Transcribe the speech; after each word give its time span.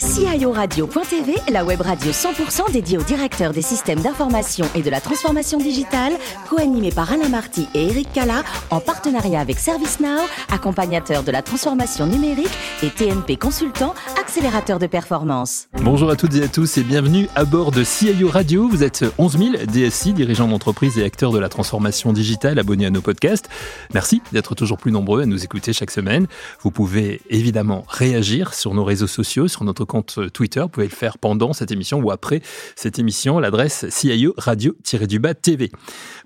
guys. 0.00 0.07
CIORadio.tv, 0.18 1.36
la 1.52 1.64
web 1.64 1.80
radio 1.80 2.10
100% 2.10 2.72
dédiée 2.72 2.98
aux 2.98 3.04
directeurs 3.04 3.52
des 3.52 3.62
systèmes 3.62 4.00
d'information 4.00 4.66
et 4.74 4.82
de 4.82 4.90
la 4.90 5.00
transformation 5.00 5.58
digitale, 5.58 6.12
co-animée 6.50 6.90
par 6.90 7.12
Alain 7.12 7.28
Marty 7.28 7.68
et 7.72 7.86
Eric 7.86 8.12
Cala, 8.12 8.42
en 8.70 8.80
partenariat 8.80 9.38
avec 9.38 9.60
ServiceNow, 9.60 10.22
accompagnateur 10.50 11.22
de 11.22 11.30
la 11.30 11.42
transformation 11.42 12.06
numérique 12.06 12.50
et 12.82 12.90
TNP 12.90 13.36
Consultant, 13.36 13.94
accélérateur 14.20 14.80
de 14.80 14.88
performance. 14.88 15.68
Bonjour 15.84 16.10
à 16.10 16.16
toutes 16.16 16.34
et 16.34 16.42
à 16.42 16.48
tous 16.48 16.78
et 16.78 16.82
bienvenue 16.82 17.28
à 17.36 17.44
bord 17.44 17.70
de 17.70 17.84
CIO 17.84 18.28
Radio. 18.28 18.66
Vous 18.68 18.82
êtes 18.82 19.04
11 19.18 19.38
000 19.38 19.50
DSI, 19.66 20.14
dirigeants 20.14 20.48
d'entreprise 20.48 20.98
et 20.98 21.04
acteurs 21.04 21.30
de 21.30 21.38
la 21.38 21.48
transformation 21.48 22.12
digitale 22.12 22.58
abonnés 22.58 22.86
à 22.86 22.90
nos 22.90 23.02
podcasts. 23.02 23.48
Merci 23.94 24.20
d'être 24.32 24.56
toujours 24.56 24.78
plus 24.78 24.90
nombreux 24.90 25.22
à 25.22 25.26
nous 25.26 25.44
écouter 25.44 25.72
chaque 25.72 25.92
semaine. 25.92 26.26
Vous 26.62 26.72
pouvez 26.72 27.20
évidemment 27.30 27.84
réagir 27.86 28.52
sur 28.52 28.74
nos 28.74 28.82
réseaux 28.82 29.06
sociaux, 29.06 29.46
sur 29.46 29.62
notre 29.62 29.84
compte 29.84 30.07
Twitter. 30.32 30.60
Vous 30.60 30.68
pouvez 30.68 30.86
le 30.86 30.92
faire 30.92 31.18
pendant 31.18 31.52
cette 31.52 31.70
émission 31.70 32.00
ou 32.00 32.10
après 32.10 32.40
cette 32.76 32.98
émission, 32.98 33.38
l'adresse 33.38 33.86
CIO 33.90 34.34
Radio-du-Bas 34.36 35.34
TV. 35.34 35.70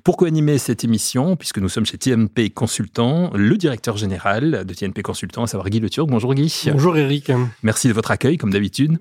Pour 0.04 0.16
co-animer 0.16 0.58
cette 0.58 0.84
émission, 0.84 1.36
puisque 1.36 1.58
nous 1.58 1.68
sommes 1.68 1.86
chez 1.86 1.98
TNP 1.98 2.50
Consultant, 2.50 3.30
le 3.34 3.56
directeur 3.56 3.96
général 3.96 4.64
de 4.64 4.74
TNP 4.74 5.02
Consultant, 5.02 5.44
à 5.44 5.46
savoir 5.46 5.68
Guy 5.70 5.80
Le 5.80 5.90
Turc. 5.90 6.08
Bonjour 6.08 6.34
Guy. 6.34 6.52
Bonjour 6.72 6.96
Eric. 6.96 7.30
Merci 7.62 7.88
de 7.88 7.92
votre 7.92 8.10
accueil, 8.10 8.38
comme 8.38 8.52
d'habitude. 8.52 8.98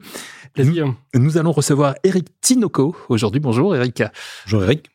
Plaisir. 0.54 0.94
Nous 1.16 1.38
allons 1.38 1.54
recevoir 1.54 1.96
Eric 2.04 2.28
Tinoco 2.42 2.94
aujourd'hui. 3.08 3.40
Bonjour 3.40 3.74
Eric. 3.74 4.04
Bonjour 4.46 4.64
Eric. 4.66 4.90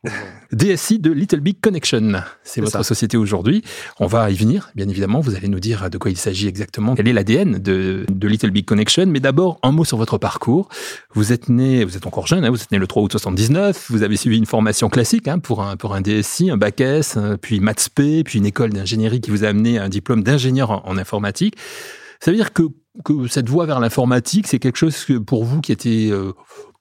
DSI 0.52 0.98
de 0.98 1.10
Little 1.10 1.40
Big 1.40 1.60
Connection. 1.62 2.12
C'est 2.44 2.60
votre 2.60 2.72
ça. 2.72 2.82
société 2.82 3.16
aujourd'hui. 3.16 3.62
On 3.98 4.06
va 4.06 4.30
y 4.30 4.34
venir, 4.34 4.70
bien 4.74 4.86
évidemment. 4.86 5.20
Vous 5.20 5.34
allez 5.34 5.48
nous 5.48 5.60
dire 5.60 5.88
de 5.88 5.96
quoi 5.96 6.10
il 6.10 6.18
s'agit 6.18 6.46
exactement. 6.46 6.94
Quel 6.94 7.08
est 7.08 7.14
l'ADN 7.14 7.58
de, 7.58 8.04
de 8.08 8.28
Little 8.28 8.50
Big 8.50 8.66
Connection. 8.66 9.06
Mais 9.06 9.20
d'abord, 9.20 9.58
un 9.62 9.72
sur 9.84 9.96
votre 9.96 10.18
parcours. 10.18 10.68
Vous 11.14 11.32
êtes 11.32 11.48
né, 11.48 11.84
vous 11.84 11.96
êtes 11.96 12.06
encore 12.06 12.26
jeune, 12.26 12.44
hein, 12.44 12.50
vous 12.50 12.62
êtes 12.62 12.72
né 12.72 12.78
le 12.78 12.86
3 12.86 13.02
août 13.02 13.12
79. 13.12 13.86
Vous 13.90 14.02
avez 14.02 14.16
suivi 14.16 14.36
une 14.36 14.46
formation 14.46 14.88
classique 14.88 15.28
hein, 15.28 15.38
pour, 15.38 15.62
un, 15.62 15.76
pour 15.76 15.94
un 15.94 16.00
DSI, 16.00 16.50
un 16.50 16.56
bac 16.56 16.80
S, 16.80 17.16
euh, 17.16 17.36
puis 17.36 17.60
maths 17.60 17.88
P, 17.94 18.24
puis 18.24 18.38
une 18.38 18.46
école 18.46 18.70
d'ingénierie 18.70 19.20
qui 19.20 19.30
vous 19.30 19.44
a 19.44 19.48
amené 19.48 19.78
un 19.78 19.88
diplôme 19.88 20.22
d'ingénieur 20.22 20.86
en, 20.86 20.96
informatique. 20.96 21.56
Ça 22.20 22.30
veut 22.30 22.36
dire 22.36 22.52
que, 22.52 22.62
que 23.04 23.26
cette 23.28 23.48
voie 23.48 23.66
vers 23.66 23.80
l'informatique, 23.80 24.46
c'est 24.46 24.58
quelque 24.58 24.78
chose 24.78 25.06
pour 25.26 25.44
vous 25.44 25.60
qui 25.60 25.72
était, 25.72 26.08
euh, 26.10 26.32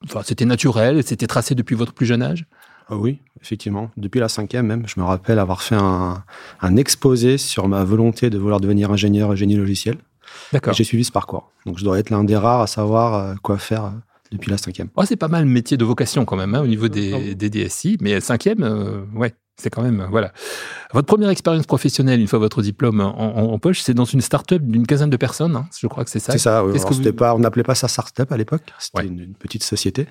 enfin, 0.06 0.22
c'était 0.24 0.46
naturel, 0.46 1.04
c'était 1.04 1.28
tracé 1.28 1.56
depuis 1.56 1.76
votre 1.76 1.94
plus 1.94 2.06
jeune 2.06 2.22
âge? 2.22 2.46
Ah 2.88 2.96
oui, 2.98 3.20
effectivement. 3.42 3.90
Depuis 3.98 4.20
la 4.20 4.30
cinquième 4.30 4.68
même, 4.68 4.88
je 4.88 5.00
me 5.00 5.06
rappelle 5.06 5.40
avoir 5.40 5.64
fait 5.64 5.76
un, 5.76 6.24
un 6.62 6.76
exposé 6.76 7.38
sur 7.38 7.68
ma 7.68 7.84
volonté 7.84 8.30
de 8.30 8.38
vouloir 8.38 8.60
devenir 8.60 8.92
ingénieur 8.92 9.36
génie 9.36 9.56
logiciel. 9.56 9.98
Et 10.52 10.56
D'accord. 10.56 10.74
j'ai 10.74 10.84
suivi 10.84 11.04
ce 11.04 11.12
parcours. 11.12 11.52
Donc 11.66 11.78
je 11.78 11.84
dois 11.84 12.00
être 12.00 12.10
l'un 12.10 12.24
des 12.24 12.38
rares 12.38 12.62
à 12.62 12.68
savoir 12.68 13.14
euh, 13.16 13.36
quoi 13.42 13.58
faire 13.58 13.86
euh, 13.86 13.90
depuis 14.32 14.52
la 14.52 14.58
cinquième. 14.58 14.90
Ouais, 14.98 15.06
c'est 15.06 15.16
pas 15.16 15.28
mal 15.28 15.46
métier 15.46 15.78
de 15.78 15.86
vocation 15.86 16.26
quand 16.26 16.36
même 16.38 16.56
hein, 16.56 16.62
au 16.62 16.68
niveau 16.68 16.88
des, 16.88 17.36
des 17.36 17.50
DSI, 17.50 17.98
mais 18.02 18.20
cinquième, 18.22 18.64
euh, 18.64 19.02
ouais, 19.14 19.34
c'est 19.58 19.70
quand 19.70 19.82
même 19.84 20.06
voilà. 20.10 20.34
Votre 20.94 21.08
première 21.08 21.30
expérience 21.30 21.66
professionnelle, 21.66 22.20
une 22.20 22.28
fois 22.28 22.40
votre 22.40 22.62
diplôme 22.62 23.00
en, 23.00 23.18
en- 23.18 23.54
en 23.54 23.60
poche, 23.60 23.80
c'est 23.82 23.94
dans 23.94 24.04
une 24.04 24.20
start-up 24.22 24.62
d'une 24.62 24.86
quinzaine 24.86 25.10
de 25.10 25.16
personnes. 25.18 25.56
hein, 25.56 25.68
je 25.80 25.88
crois 25.88 26.04
que 26.04 26.10
c'est 26.10 26.20
ça. 26.20 26.34
C'est 26.34 26.40
ça, 26.40 26.66
oui. 26.66 26.74
Qu'est-ce 26.74 26.82
Alors, 26.84 26.90
que 26.90 26.96
c'était 26.98 27.12
vous- 27.12 27.16
pas, 27.16 27.36
on 27.36 27.40
n'appelait 27.40 27.64
pas 27.64 27.76
ça 27.76 27.88
startup 27.88 28.30
à 28.32 28.36
l'époque. 28.38 28.64
C'était 28.80 29.00
Ouais. 29.00 29.08
une, 29.08 29.20
une 29.20 29.36
petite 29.36 29.64
société 29.64 30.08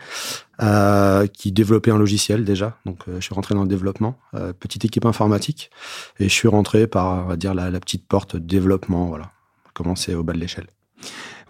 euh, 0.62 1.26
qui 1.26 1.52
développait 1.52 1.90
un 1.90 1.98
logiciel 1.98 2.44
déjà. 2.44 2.78
Donc 2.86 3.00
euh, 3.08 3.16
je 3.16 3.20
suis 3.24 3.34
rentré 3.34 3.54
dans 3.54 3.62
le 3.62 3.68
développement, 3.68 4.16
euh, 4.34 4.52
petite 4.52 4.84
équipe 4.84 5.04
informatique, 5.06 5.70
et 6.18 6.24
je 6.24 6.32
suis 6.34 6.48
rentré 6.48 6.86
par, 6.86 7.24
on 7.24 7.28
va 7.28 7.36
dire, 7.36 7.52
la, 7.54 7.70
la 7.70 7.80
petite 7.80 8.06
porte 8.06 8.36
développement. 8.36 9.06
Voilà, 9.06 9.30
commencer 9.74 10.14
au 10.14 10.22
bas 10.22 10.32
de 10.32 10.38
l'échelle. 10.38 10.66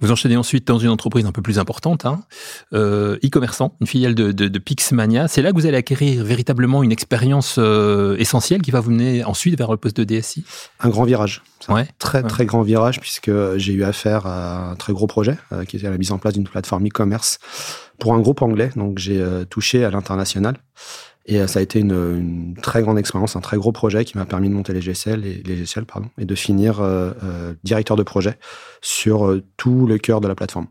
Vous 0.00 0.10
enchaînez 0.10 0.36
ensuite 0.36 0.66
dans 0.66 0.78
une 0.78 0.88
entreprise 0.88 1.24
un 1.24 1.30
peu 1.30 1.40
plus 1.40 1.60
importante, 1.60 2.04
hein, 2.04 2.24
euh, 2.72 3.16
e-commerçant, 3.24 3.76
une 3.80 3.86
filiale 3.86 4.16
de, 4.16 4.32
de, 4.32 4.48
de 4.48 4.58
Pixmania. 4.58 5.28
C'est 5.28 5.40
là 5.40 5.52
que 5.52 5.54
vous 5.56 5.66
allez 5.66 5.76
acquérir 5.76 6.24
véritablement 6.24 6.82
une 6.82 6.90
expérience 6.90 7.56
euh, 7.58 8.16
essentielle 8.18 8.60
qui 8.60 8.72
va 8.72 8.80
vous 8.80 8.90
mener 8.90 9.22
ensuite 9.22 9.56
vers 9.56 9.70
le 9.70 9.76
poste 9.76 9.96
de 10.00 10.02
DSI. 10.04 10.44
Un 10.80 10.88
grand 10.88 11.04
virage. 11.04 11.42
Un 11.68 11.74
Ouais. 11.74 11.88
très 12.00 12.22
Ouais. 12.22 12.28
très 12.28 12.44
grand 12.44 12.62
virage 12.62 12.98
puisque 13.00 13.30
j'ai 13.56 13.72
eu 13.72 13.84
affaire 13.84 14.26
à 14.26 14.70
un 14.72 14.74
très 14.74 14.92
gros 14.92 15.06
projet 15.06 15.38
euh, 15.52 15.64
qui 15.64 15.76
était 15.76 15.88
la 15.88 15.96
mise 15.96 16.10
en 16.10 16.18
place 16.18 16.34
d'une 16.34 16.48
plateforme 16.48 16.84
e-commerce 16.88 17.38
pour 18.00 18.14
un 18.14 18.18
groupe 18.20 18.42
anglais. 18.42 18.70
Donc 18.74 18.98
j'ai 18.98 19.20
euh, 19.20 19.44
touché 19.44 19.84
à 19.84 19.90
l'international 19.90 20.56
et 21.26 21.40
euh, 21.40 21.46
ça 21.46 21.58
a 21.58 21.62
été 21.62 21.78
une, 21.80 21.92
une 21.92 22.54
très 22.60 22.82
grande 22.82 22.98
expérience, 22.98 23.36
un 23.36 23.40
très 23.40 23.56
gros 23.56 23.72
projet 23.72 24.04
qui 24.04 24.16
m'a 24.18 24.24
permis 24.26 24.48
de 24.48 24.54
monter 24.54 24.72
les 24.74 24.80
GSL 24.80 25.24
et 25.24 25.42
les 25.44 25.56
GSL 25.56 25.84
pardon 25.86 26.08
et 26.18 26.24
de 26.24 26.34
finir 26.34 26.80
euh, 26.80 27.12
euh, 27.22 27.54
directeur 27.64 27.96
de 27.96 28.02
projet 28.02 28.38
sur 28.82 29.26
euh, 29.26 29.42
tout 29.56 29.86
le 29.86 29.98
cœur 29.98 30.20
de 30.20 30.28
la 30.28 30.34
plateforme. 30.34 30.66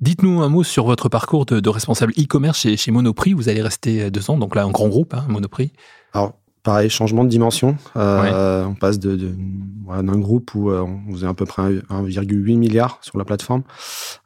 Dites-nous 0.00 0.42
un 0.42 0.48
mot 0.48 0.62
sur 0.62 0.84
votre 0.84 1.08
parcours 1.08 1.44
de, 1.44 1.58
de 1.58 1.68
responsable 1.68 2.12
e-commerce 2.18 2.60
chez, 2.60 2.76
chez 2.76 2.90
Monoprix. 2.92 3.32
Vous 3.32 3.48
allez 3.48 3.62
rester 3.62 4.10
deux 4.10 4.30
ans, 4.30 4.38
donc 4.38 4.54
là 4.54 4.62
un 4.64 4.70
grand 4.70 4.88
groupe, 4.88 5.12
hein, 5.14 5.24
Monoprix. 5.28 5.72
Alors, 6.12 6.34
pareil, 6.62 6.88
changement 6.88 7.24
de 7.24 7.28
dimension. 7.28 7.76
Euh, 7.96 8.64
On 8.66 8.74
passe 8.76 9.00
de, 9.00 9.16
de- 9.16 9.34
voilà, 9.84 10.02
d'un 10.04 10.18
groupe 10.18 10.54
où 10.54 10.70
on 10.70 11.12
faisait 11.12 11.26
à 11.26 11.34
peu 11.34 11.46
près 11.46 11.62
un- 11.62 12.04
1,8 12.04 12.56
milliard 12.58 12.98
sur 13.02 13.18
la 13.18 13.24
plateforme 13.24 13.62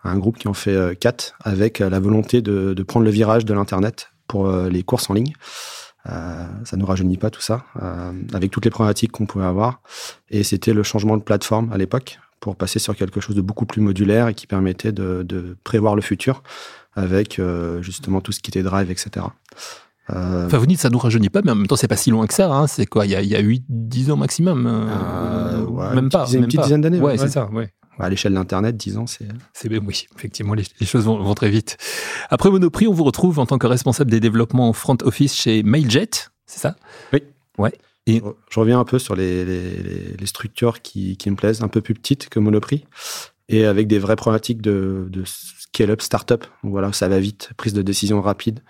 à 0.05 0.11
un 0.11 0.19
groupe 0.19 0.37
qui 0.37 0.47
en 0.49 0.53
fait 0.55 0.73
euh, 0.75 0.95
4 0.95 1.37
avec 1.43 1.79
la 1.79 2.01
volonté 2.01 2.43
de, 2.43 2.75
de 2.75 2.83
prendre 2.83 3.07
le 3.07 3.11
virage 3.13 3.47
de 3.47 3.55
l'Internet 3.55 4.09
pour 4.29 4.47
euh, 4.47 4.69
les 4.69 4.83
courses 4.83 5.09
en 5.11 5.15
ligne. 5.15 5.33
Euh, 6.11 6.47
ça 6.65 6.77
ne 6.77 6.81
nous 6.81 6.87
rajeunit 6.87 7.17
pas 7.17 7.31
tout 7.31 7.41
ça, 7.41 7.65
euh, 7.81 8.13
avec 8.35 8.51
toutes 8.51 8.65
les 8.65 8.71
problématiques 8.73 9.13
qu'on 9.13 9.27
pouvait 9.27 9.45
avoir. 9.45 9.81
Et 10.31 10.43
c'était 10.43 10.73
le 10.75 10.83
changement 10.83 11.17
de 11.17 11.23
plateforme 11.23 11.73
à 11.73 11.79
l'époque 11.79 12.19
pour 12.41 12.57
passer 12.57 12.81
sur 12.81 12.97
quelque 12.97 13.21
chose 13.21 13.37
de 13.37 13.41
beaucoup 13.41 13.67
plus 13.67 13.81
modulaire 13.81 14.27
et 14.27 14.35
qui 14.35 14.49
permettait 14.49 14.91
de, 14.91 15.23
de 15.23 15.57
prévoir 15.63 15.95
le 15.95 16.03
futur 16.03 16.43
avec 16.95 17.39
euh, 17.39 17.81
justement 17.83 18.21
tout 18.21 18.33
ce 18.33 18.41
qui 18.41 18.51
était 18.51 18.65
drive, 18.65 18.91
etc. 18.91 19.27
Enfin, 20.09 20.59
vous 20.59 20.67
dites 20.67 20.81
ça 20.81 20.91
nous 20.91 20.99
rajeunit 20.99 21.31
pas, 21.31 21.41
mais 21.45 21.53
en 21.53 21.55
même 21.55 21.67
temps, 21.69 21.77
c'est 21.77 21.89
pas 21.89 21.97
si 21.97 22.11
loin 22.11 22.27
que 22.27 22.35
ça. 22.35 22.53
hein. 22.53 22.67
C'est 22.67 22.85
quoi? 22.87 23.07
Il 23.07 23.13
y 23.13 23.15
a, 23.15 23.39
a 23.39 23.41
8, 23.41 23.65
10 23.69 24.11
ans 24.11 24.17
maximum 24.17 24.67
ouais, 25.71 25.95
Même 25.95 26.05
une 26.05 26.11
pas. 26.11 26.25
petite- 26.25 26.35
une 26.39 26.45
petite 26.47 26.59
pas. 26.61 26.65
dizaine 26.65 26.81
d'années, 26.81 26.99
Ouais, 27.01 27.13
ouais. 27.13 27.19
c'est 27.19 27.29
ça. 27.29 27.49
Ouais. 27.51 27.73
À 27.99 28.09
l'échelle 28.09 28.35
d'Internet, 28.35 28.77
10 28.77 28.97
ans, 28.99 29.07
c'est... 29.07 29.29
C'est 29.53 29.69
bien, 29.69 29.81
oui, 29.85 30.07
effectivement, 30.17 30.55
les, 30.55 30.65
les 30.81 30.87
choses 30.87 31.05
vont, 31.05 31.23
vont 31.23 31.35
très 31.35 31.51
vite. 31.51 31.77
Après 32.31 32.51
Monoprix, 32.51 32.87
on 32.89 32.93
vous 32.93 33.05
retrouve 33.05 33.39
en 33.39 33.47
tant 33.47 33.59
que 33.59 33.67
responsable 33.67 34.11
des 34.11 34.21
développements 34.21 34.73
front 34.73 34.97
office 35.03 35.35
chez 35.35 35.63
Mailjet, 35.63 36.09
c'est 36.47 36.59
ça? 36.61 36.77
Oui. 37.13 37.23
Ouais. 37.59 37.73
Je 38.07 38.19
je 38.51 38.59
reviens 38.61 38.81
un 38.81 38.85
peu 38.85 38.99
sur 38.99 39.15
les, 39.15 39.45
les- 39.45 39.77
les- 39.83 40.17
les 40.19 40.27
structures 40.27 40.83
qui, 40.83 41.17
qui 41.17 41.31
me 41.31 41.37
plaisent, 41.37 41.63
un 41.63 41.69
peu 41.69 41.81
plus 41.81 41.95
petites 41.95 42.29
que 42.29 42.41
Monoprix, 42.41 42.85
et 43.49 43.65
avec 43.67 43.87
des 43.87 43.99
vraies 43.99 44.17
problématiques 44.17 44.63
de, 44.63 45.07
de 45.11 45.23
scale-up 45.27 46.01
startup. 46.03 46.45
Voilà, 46.63 46.93
ça 46.93 47.09
va 47.09 47.21
vite, 47.21 47.51
prise 47.57 47.75
de 47.75 47.83
décision 47.83 48.21
rapide. 48.21 48.61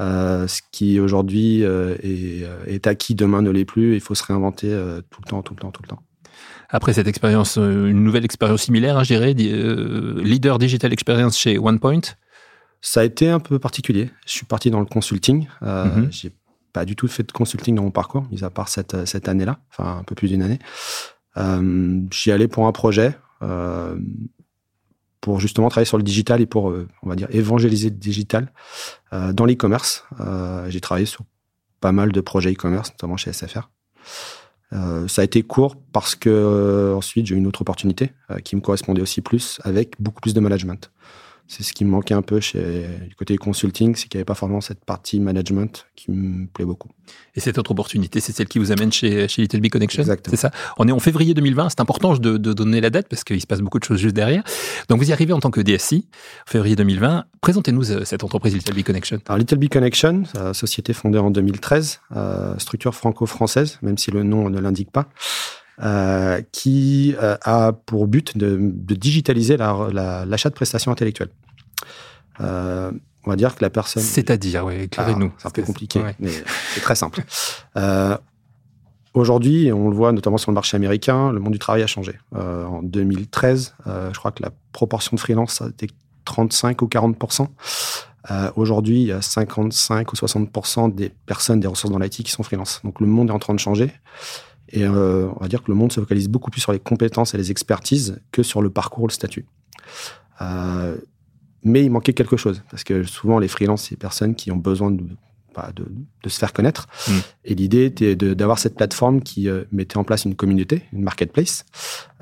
Euh, 0.00 0.46
ce 0.46 0.60
qui 0.70 1.00
aujourd'hui 1.00 1.64
euh, 1.64 1.96
est, 2.04 2.44
euh, 2.44 2.64
est 2.66 2.86
acquis, 2.86 3.16
demain 3.16 3.42
ne 3.42 3.50
l'est 3.50 3.64
plus. 3.64 3.94
Il 3.96 4.00
faut 4.00 4.14
se 4.14 4.22
réinventer 4.22 4.68
euh, 4.72 5.00
tout 5.10 5.20
le 5.24 5.28
temps, 5.28 5.42
tout 5.42 5.54
le 5.54 5.60
temps, 5.60 5.72
tout 5.72 5.82
le 5.82 5.88
temps. 5.88 6.02
Après 6.70 6.92
cette 6.92 7.06
expérience, 7.08 7.56
euh, 7.58 7.86
une 7.88 8.02
nouvelle 8.04 8.24
expérience 8.24 8.62
similaire, 8.62 8.98
hein, 8.98 9.02
je 9.02 9.14
dirais, 9.14 9.34
di- 9.34 9.50
euh, 9.52 10.20
leader 10.22 10.58
digital 10.58 10.92
experience 10.92 11.38
chez 11.38 11.58
OnePoint. 11.58 12.00
Ça 12.80 13.00
a 13.00 13.04
été 13.04 13.28
un 13.30 13.40
peu 13.40 13.58
particulier. 13.58 14.10
Je 14.26 14.32
suis 14.32 14.46
parti 14.46 14.70
dans 14.70 14.80
le 14.80 14.86
consulting. 14.86 15.48
Euh, 15.62 15.86
Mhm. 15.86 16.12
J'ai 16.12 16.32
pas 16.72 16.84
du 16.84 16.94
tout 16.94 17.08
fait 17.08 17.22
de 17.22 17.32
consulting 17.32 17.74
dans 17.74 17.82
mon 17.82 17.90
parcours, 17.90 18.26
mis 18.30 18.44
à 18.44 18.50
part 18.50 18.68
cette, 18.68 19.06
cette 19.06 19.28
année-là, 19.28 19.58
enfin 19.70 19.98
un 19.98 20.02
peu 20.04 20.14
plus 20.14 20.28
d'une 20.28 20.42
année. 20.42 20.58
Euh, 21.38 22.00
J'y 22.12 22.30
allais 22.32 22.48
pour 22.48 22.66
un 22.66 22.72
projet, 22.72 23.16
euh, 23.42 23.96
pour 25.20 25.40
justement 25.40 25.68
travailler 25.70 25.86
sur 25.86 25.96
le 25.96 26.02
digital 26.04 26.40
et 26.40 26.46
pour, 26.46 26.66
on 27.02 27.08
va 27.08 27.16
dire, 27.16 27.28
évangéliser 27.30 27.88
le 27.90 27.96
digital 27.96 28.52
dans 29.10 29.46
l'e-commerce. 29.46 30.04
J'ai 30.68 30.80
travaillé 30.80 31.06
sur 31.06 31.22
pas 31.80 31.92
mal 31.92 32.12
de 32.12 32.20
projets 32.20 32.52
e-commerce, 32.52 32.90
notamment 32.92 33.16
chez 33.16 33.32
SFR. 33.32 33.68
Euh, 34.72 35.08
ça 35.08 35.22
a 35.22 35.24
été 35.24 35.42
court 35.42 35.76
parce 35.92 36.14
que 36.14 36.28
euh, 36.28 36.94
ensuite 36.94 37.26
j'ai 37.26 37.34
eu 37.34 37.38
une 37.38 37.46
autre 37.46 37.62
opportunité 37.62 38.12
euh, 38.30 38.38
qui 38.38 38.54
me 38.54 38.60
correspondait 38.60 39.00
aussi 39.00 39.20
plus, 39.20 39.60
avec 39.64 40.00
beaucoup 40.00 40.20
plus 40.20 40.34
de 40.34 40.40
management. 40.40 40.90
C'est 41.48 41.62
ce 41.62 41.72
qui 41.72 41.84
me 41.84 41.90
manquait 41.90 42.14
un 42.14 42.22
peu 42.22 42.40
chez 42.40 42.86
du 43.08 43.14
côté 43.14 43.36
consulting, 43.36 43.96
c'est 43.96 44.08
qu'il 44.08 44.18
n'y 44.18 44.20
avait 44.20 44.26
pas 44.26 44.34
forcément 44.34 44.60
cette 44.60 44.84
partie 44.84 45.18
management 45.18 45.86
qui 45.96 46.10
me 46.10 46.46
plaît 46.46 46.64
beaucoup. 46.64 46.90
Et 47.34 47.40
cette 47.40 47.58
autre 47.58 47.70
opportunité, 47.70 48.20
c'est 48.20 48.32
celle 48.32 48.48
qui 48.48 48.58
vous 48.58 48.70
amène 48.70 48.92
chez, 48.92 49.28
chez 49.28 49.42
Little 49.42 49.60
Big 49.60 49.72
Connection. 49.72 50.02
Exactement. 50.02 50.36
C'est 50.36 50.40
ça? 50.40 50.50
On 50.76 50.86
est 50.86 50.92
en 50.92 50.98
février 50.98 51.34
2020. 51.34 51.70
C'est 51.70 51.80
important 51.80 52.14
de, 52.14 52.36
de 52.36 52.52
donner 52.52 52.80
la 52.80 52.90
date 52.90 53.08
parce 53.08 53.24
qu'il 53.24 53.40
se 53.40 53.46
passe 53.46 53.60
beaucoup 53.60 53.78
de 53.78 53.84
choses 53.84 53.98
juste 53.98 54.14
derrière. 54.14 54.42
Donc, 54.88 54.98
vous 54.98 55.08
y 55.08 55.12
arrivez 55.12 55.32
en 55.32 55.40
tant 55.40 55.50
que 55.50 55.60
DSI, 55.60 56.06
en 56.46 56.50
février 56.50 56.76
2020. 56.76 57.24
Présentez-nous 57.40 57.92
euh, 57.92 58.04
cette 58.04 58.24
entreprise 58.24 58.54
Little 58.54 58.74
Big 58.74 58.84
Connection. 58.84 59.18
Alors 59.26 59.38
Little 59.38 59.58
Big 59.58 59.72
Connection, 59.72 60.24
société 60.52 60.92
fondée 60.92 61.18
en 61.18 61.30
2013, 61.30 62.00
euh, 62.16 62.58
structure 62.58 62.94
franco-française, 62.94 63.78
même 63.82 63.98
si 63.98 64.10
le 64.10 64.22
nom 64.22 64.50
ne 64.50 64.58
l'indique 64.58 64.90
pas, 64.90 65.08
euh, 65.82 66.40
qui 66.52 67.14
euh, 67.22 67.36
a 67.42 67.72
pour 67.72 68.06
but 68.08 68.36
de, 68.36 68.58
de 68.60 68.94
digitaliser 68.94 69.56
la- 69.56 69.88
la- 69.92 70.24
l'achat 70.26 70.48
de 70.50 70.54
prestations 70.54 70.90
intellectuelles. 70.92 71.30
Euh, 72.40 72.90
on 73.24 73.30
va 73.30 73.36
dire 73.36 73.54
que 73.54 73.62
la 73.62 73.70
personne... 73.70 74.02
C'est-à-dire, 74.02 74.64
oui, 74.64 74.74
éclairez-nous. 74.82 75.30
Ah, 75.34 75.38
c'est 75.38 75.48
un 75.48 75.50
peu 75.50 75.62
compliqué, 75.62 76.00
Ouais. 76.00 76.14
mais 76.18 76.30
c'est 76.74 76.80
très 76.80 76.94
simple. 76.94 77.22
Aujourd'hui, 79.14 79.72
on 79.72 79.88
le 79.88 79.96
voit 79.96 80.12
notamment 80.12 80.38
sur 80.38 80.50
le 80.50 80.54
marché 80.54 80.76
américain, 80.76 81.32
le 81.32 81.40
monde 81.40 81.52
du 81.52 81.58
travail 81.58 81.82
a 81.82 81.86
changé. 81.86 82.18
En 82.34 82.82
2013, 82.82 83.74
euh, 83.86 84.10
je 84.12 84.18
crois 84.18 84.30
que 84.32 84.42
la 84.42 84.50
proportion 84.72 85.14
de 85.16 85.20
freelance 85.20 85.62
été 85.62 85.88
35 86.24 86.82
ou 86.82 86.86
40% 86.86 87.48
euh, 88.30 88.50
Aujourd'hui, 88.56 89.00
il 89.00 89.06
y 89.08 89.12
a 89.12 89.22
55 89.22 90.12
ou 90.12 90.16
60% 90.16 90.94
des 90.94 91.10
personnes, 91.26 91.58
des 91.60 91.66
ressources 91.66 91.90
dans 91.92 91.98
l'IT 91.98 92.22
qui 92.22 92.30
sont 92.30 92.42
freelance. 92.42 92.80
Donc 92.84 93.00
le 93.00 93.06
monde 93.06 93.30
est 93.30 93.32
en 93.32 93.38
train 93.38 93.54
de 93.54 93.58
changer. 93.60 93.90
Et 94.70 94.86
on 94.86 95.38
va 95.40 95.48
dire 95.48 95.62
que 95.62 95.70
le 95.70 95.76
monde 95.76 95.92
se 95.92 96.00
focalise 96.00 96.28
beaucoup 96.28 96.50
plus 96.50 96.60
sur 96.60 96.72
les 96.72 96.78
compétences 96.78 97.34
et 97.34 97.38
les 97.38 97.50
expertises 97.50 98.20
que 98.32 98.42
sur 98.42 98.62
le 98.62 98.70
parcours 98.70 99.04
ou 99.04 99.06
le 99.06 99.12
statut. 99.12 99.46
mais 101.64 101.84
il 101.84 101.90
manquait 101.90 102.12
quelque 102.12 102.36
chose, 102.36 102.62
parce 102.70 102.84
que 102.84 103.02
souvent 103.02 103.38
les 103.38 103.48
freelances, 103.48 103.84
c'est 103.84 103.94
des 103.94 104.00
personnes 104.00 104.34
qui 104.34 104.50
ont 104.50 104.56
besoin 104.56 104.90
de 104.90 105.04
de, 106.22 106.28
se 106.28 106.38
faire 106.38 106.52
connaître. 106.52 106.86
Mm. 107.08 107.12
Et 107.46 107.54
l'idée 107.54 107.84
était 107.84 108.16
d'avoir 108.16 108.58
cette 108.58 108.76
plateforme 108.76 109.22
qui 109.22 109.48
euh, 109.48 109.64
mettait 109.72 109.96
en 109.96 110.04
place 110.04 110.24
une 110.24 110.34
communauté, 110.34 110.82
une 110.92 111.02
marketplace, 111.02 111.64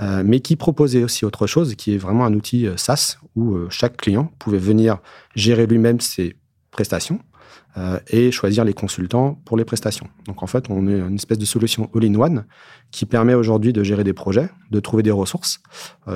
euh, 0.00 0.22
mais 0.24 0.40
qui 0.40 0.56
proposait 0.56 1.02
aussi 1.02 1.24
autre 1.24 1.46
chose, 1.46 1.74
qui 1.74 1.94
est 1.94 1.98
vraiment 1.98 2.24
un 2.24 2.34
outil 2.34 2.66
euh, 2.66 2.76
SaaS 2.76 3.18
où 3.34 3.58
chaque 3.68 3.98
client 3.98 4.32
pouvait 4.38 4.58
venir 4.58 4.98
gérer 5.34 5.66
lui-même 5.66 6.00
ses 6.00 6.36
prestations 6.70 7.20
et 8.08 8.30
choisir 8.30 8.64
les 8.64 8.72
consultants 8.72 9.38
pour 9.44 9.56
les 9.56 9.64
prestations. 9.64 10.08
Donc 10.26 10.42
en 10.42 10.46
fait, 10.46 10.70
on 10.70 10.88
est 10.88 10.98
une 10.98 11.16
espèce 11.16 11.38
de 11.38 11.44
solution 11.44 11.90
all-in-one 11.94 12.46
qui 12.90 13.04
permet 13.04 13.34
aujourd'hui 13.34 13.72
de 13.72 13.82
gérer 13.82 14.02
des 14.02 14.14
projets, 14.14 14.48
de 14.70 14.80
trouver 14.80 15.02
des 15.02 15.10
ressources, 15.10 15.60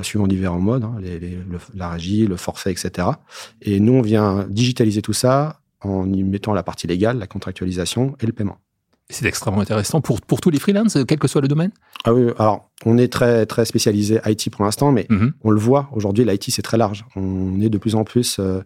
suivant 0.01 0.25
différents 0.25 0.59
modes, 0.59 0.83
hein, 0.83 0.95
la 1.75 1.89
régie, 1.89 2.25
le 2.25 2.35
forfait, 2.35 2.71
etc. 2.71 3.09
Et 3.61 3.79
nous, 3.79 3.93
on 3.93 4.01
vient 4.01 4.47
digitaliser 4.49 5.01
tout 5.03 5.13
ça, 5.13 5.61
en 5.81 6.11
y 6.11 6.23
mettant 6.23 6.53
la 6.53 6.63
partie 6.63 6.87
légale, 6.87 7.17
la 7.17 7.27
contractualisation 7.27 8.15
et 8.19 8.25
le 8.25 8.33
paiement. 8.33 8.57
C'est 9.09 9.25
extrêmement 9.25 9.61
intéressant 9.61 9.99
pour, 9.99 10.21
pour 10.21 10.39
tous 10.39 10.49
les 10.49 10.59
freelances, 10.59 10.97
quel 11.05 11.19
que 11.19 11.27
soit 11.27 11.41
le 11.41 11.49
domaine? 11.49 11.71
Ah 12.05 12.13
oui, 12.13 12.31
alors 12.39 12.71
on 12.85 12.97
est 12.97 13.11
très, 13.11 13.45
très 13.45 13.65
spécialisé 13.65 14.21
IT 14.25 14.49
pour 14.51 14.63
l'instant, 14.63 14.91
mais 14.91 15.05
mhm. 15.09 15.33
on 15.43 15.51
le 15.51 15.59
voit, 15.59 15.89
aujourd'hui 15.91 16.23
l'IT 16.23 16.45
c'est 16.49 16.61
très 16.61 16.77
large. 16.77 17.05
On 17.15 17.59
est 17.59 17.69
de 17.69 17.77
plus 17.77 17.95
en 17.95 18.05
plus, 18.05 18.39
euh, 18.39 18.43
euh, 18.43 18.61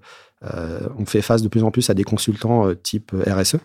on 0.97 1.05
fait 1.05 1.21
face 1.21 1.41
de 1.41 1.47
plus 1.47 1.63
en 1.63 1.71
plus 1.71 1.89
à 1.89 1.93
des 1.93 2.03
consultants 2.03 2.67
euh, 2.67 2.75
type 2.75 3.11
RSE. 3.27 3.57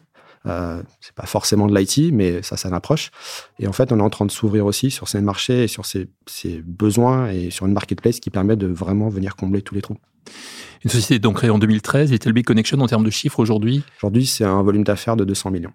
Euh, 0.46 0.82
c'est 1.00 1.14
pas 1.14 1.26
forcément 1.26 1.66
de 1.66 1.76
l'IT, 1.76 2.12
mais 2.12 2.42
ça, 2.42 2.56
ça 2.56 2.74
approche. 2.74 3.10
Et 3.58 3.66
en 3.66 3.72
fait, 3.72 3.92
on 3.92 3.98
est 3.98 4.02
en 4.02 4.10
train 4.10 4.24
de 4.24 4.30
s'ouvrir 4.30 4.64
aussi 4.64 4.90
sur 4.90 5.08
ces 5.08 5.20
marchés 5.20 5.64
et 5.64 5.68
sur 5.68 5.84
ces, 5.84 6.08
ces 6.26 6.62
besoins 6.64 7.28
et 7.28 7.50
sur 7.50 7.66
une 7.66 7.74
marketplace 7.74 8.20
qui 8.20 8.30
permet 8.30 8.56
de 8.56 8.66
vraiment 8.66 9.08
venir 9.08 9.36
combler 9.36 9.62
tous 9.62 9.74
les 9.74 9.82
trous. 9.82 9.98
Une 10.84 10.90
société 10.90 11.18
donc 11.18 11.36
créée 11.36 11.50
en 11.50 11.58
2013, 11.58 12.10
Little 12.10 12.32
Big 12.32 12.46
Connection 12.46 12.80
en 12.80 12.86
termes 12.86 13.04
de 13.04 13.10
chiffres 13.10 13.38
aujourd'hui? 13.38 13.84
Aujourd'hui, 13.98 14.24
c'est 14.24 14.44
un 14.44 14.62
volume 14.62 14.84
d'affaires 14.84 15.16
de 15.16 15.24
200 15.24 15.50
millions. 15.50 15.72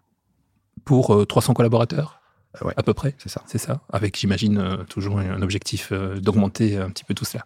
Pour 0.84 1.26
300 1.28 1.52
euh, 1.52 1.56
collaborateurs? 1.56 2.20
Euh, 2.62 2.68
ouais, 2.68 2.74
À 2.76 2.82
peu 2.82 2.96
près? 2.96 3.14
C'est 3.20 3.30
ça. 3.30 3.44
C'est 3.46 3.60
ça. 3.60 3.82
Avec, 3.92 4.18
j'imagine, 4.18 4.58
euh, 4.58 4.78
toujours 4.86 5.20
un 5.20 5.42
objectif 5.44 5.94
d'augmenter 5.94 6.78
un 6.78 6.90
petit 6.90 7.04
peu 7.04 7.14
tout 7.14 7.26
cela. 7.26 7.46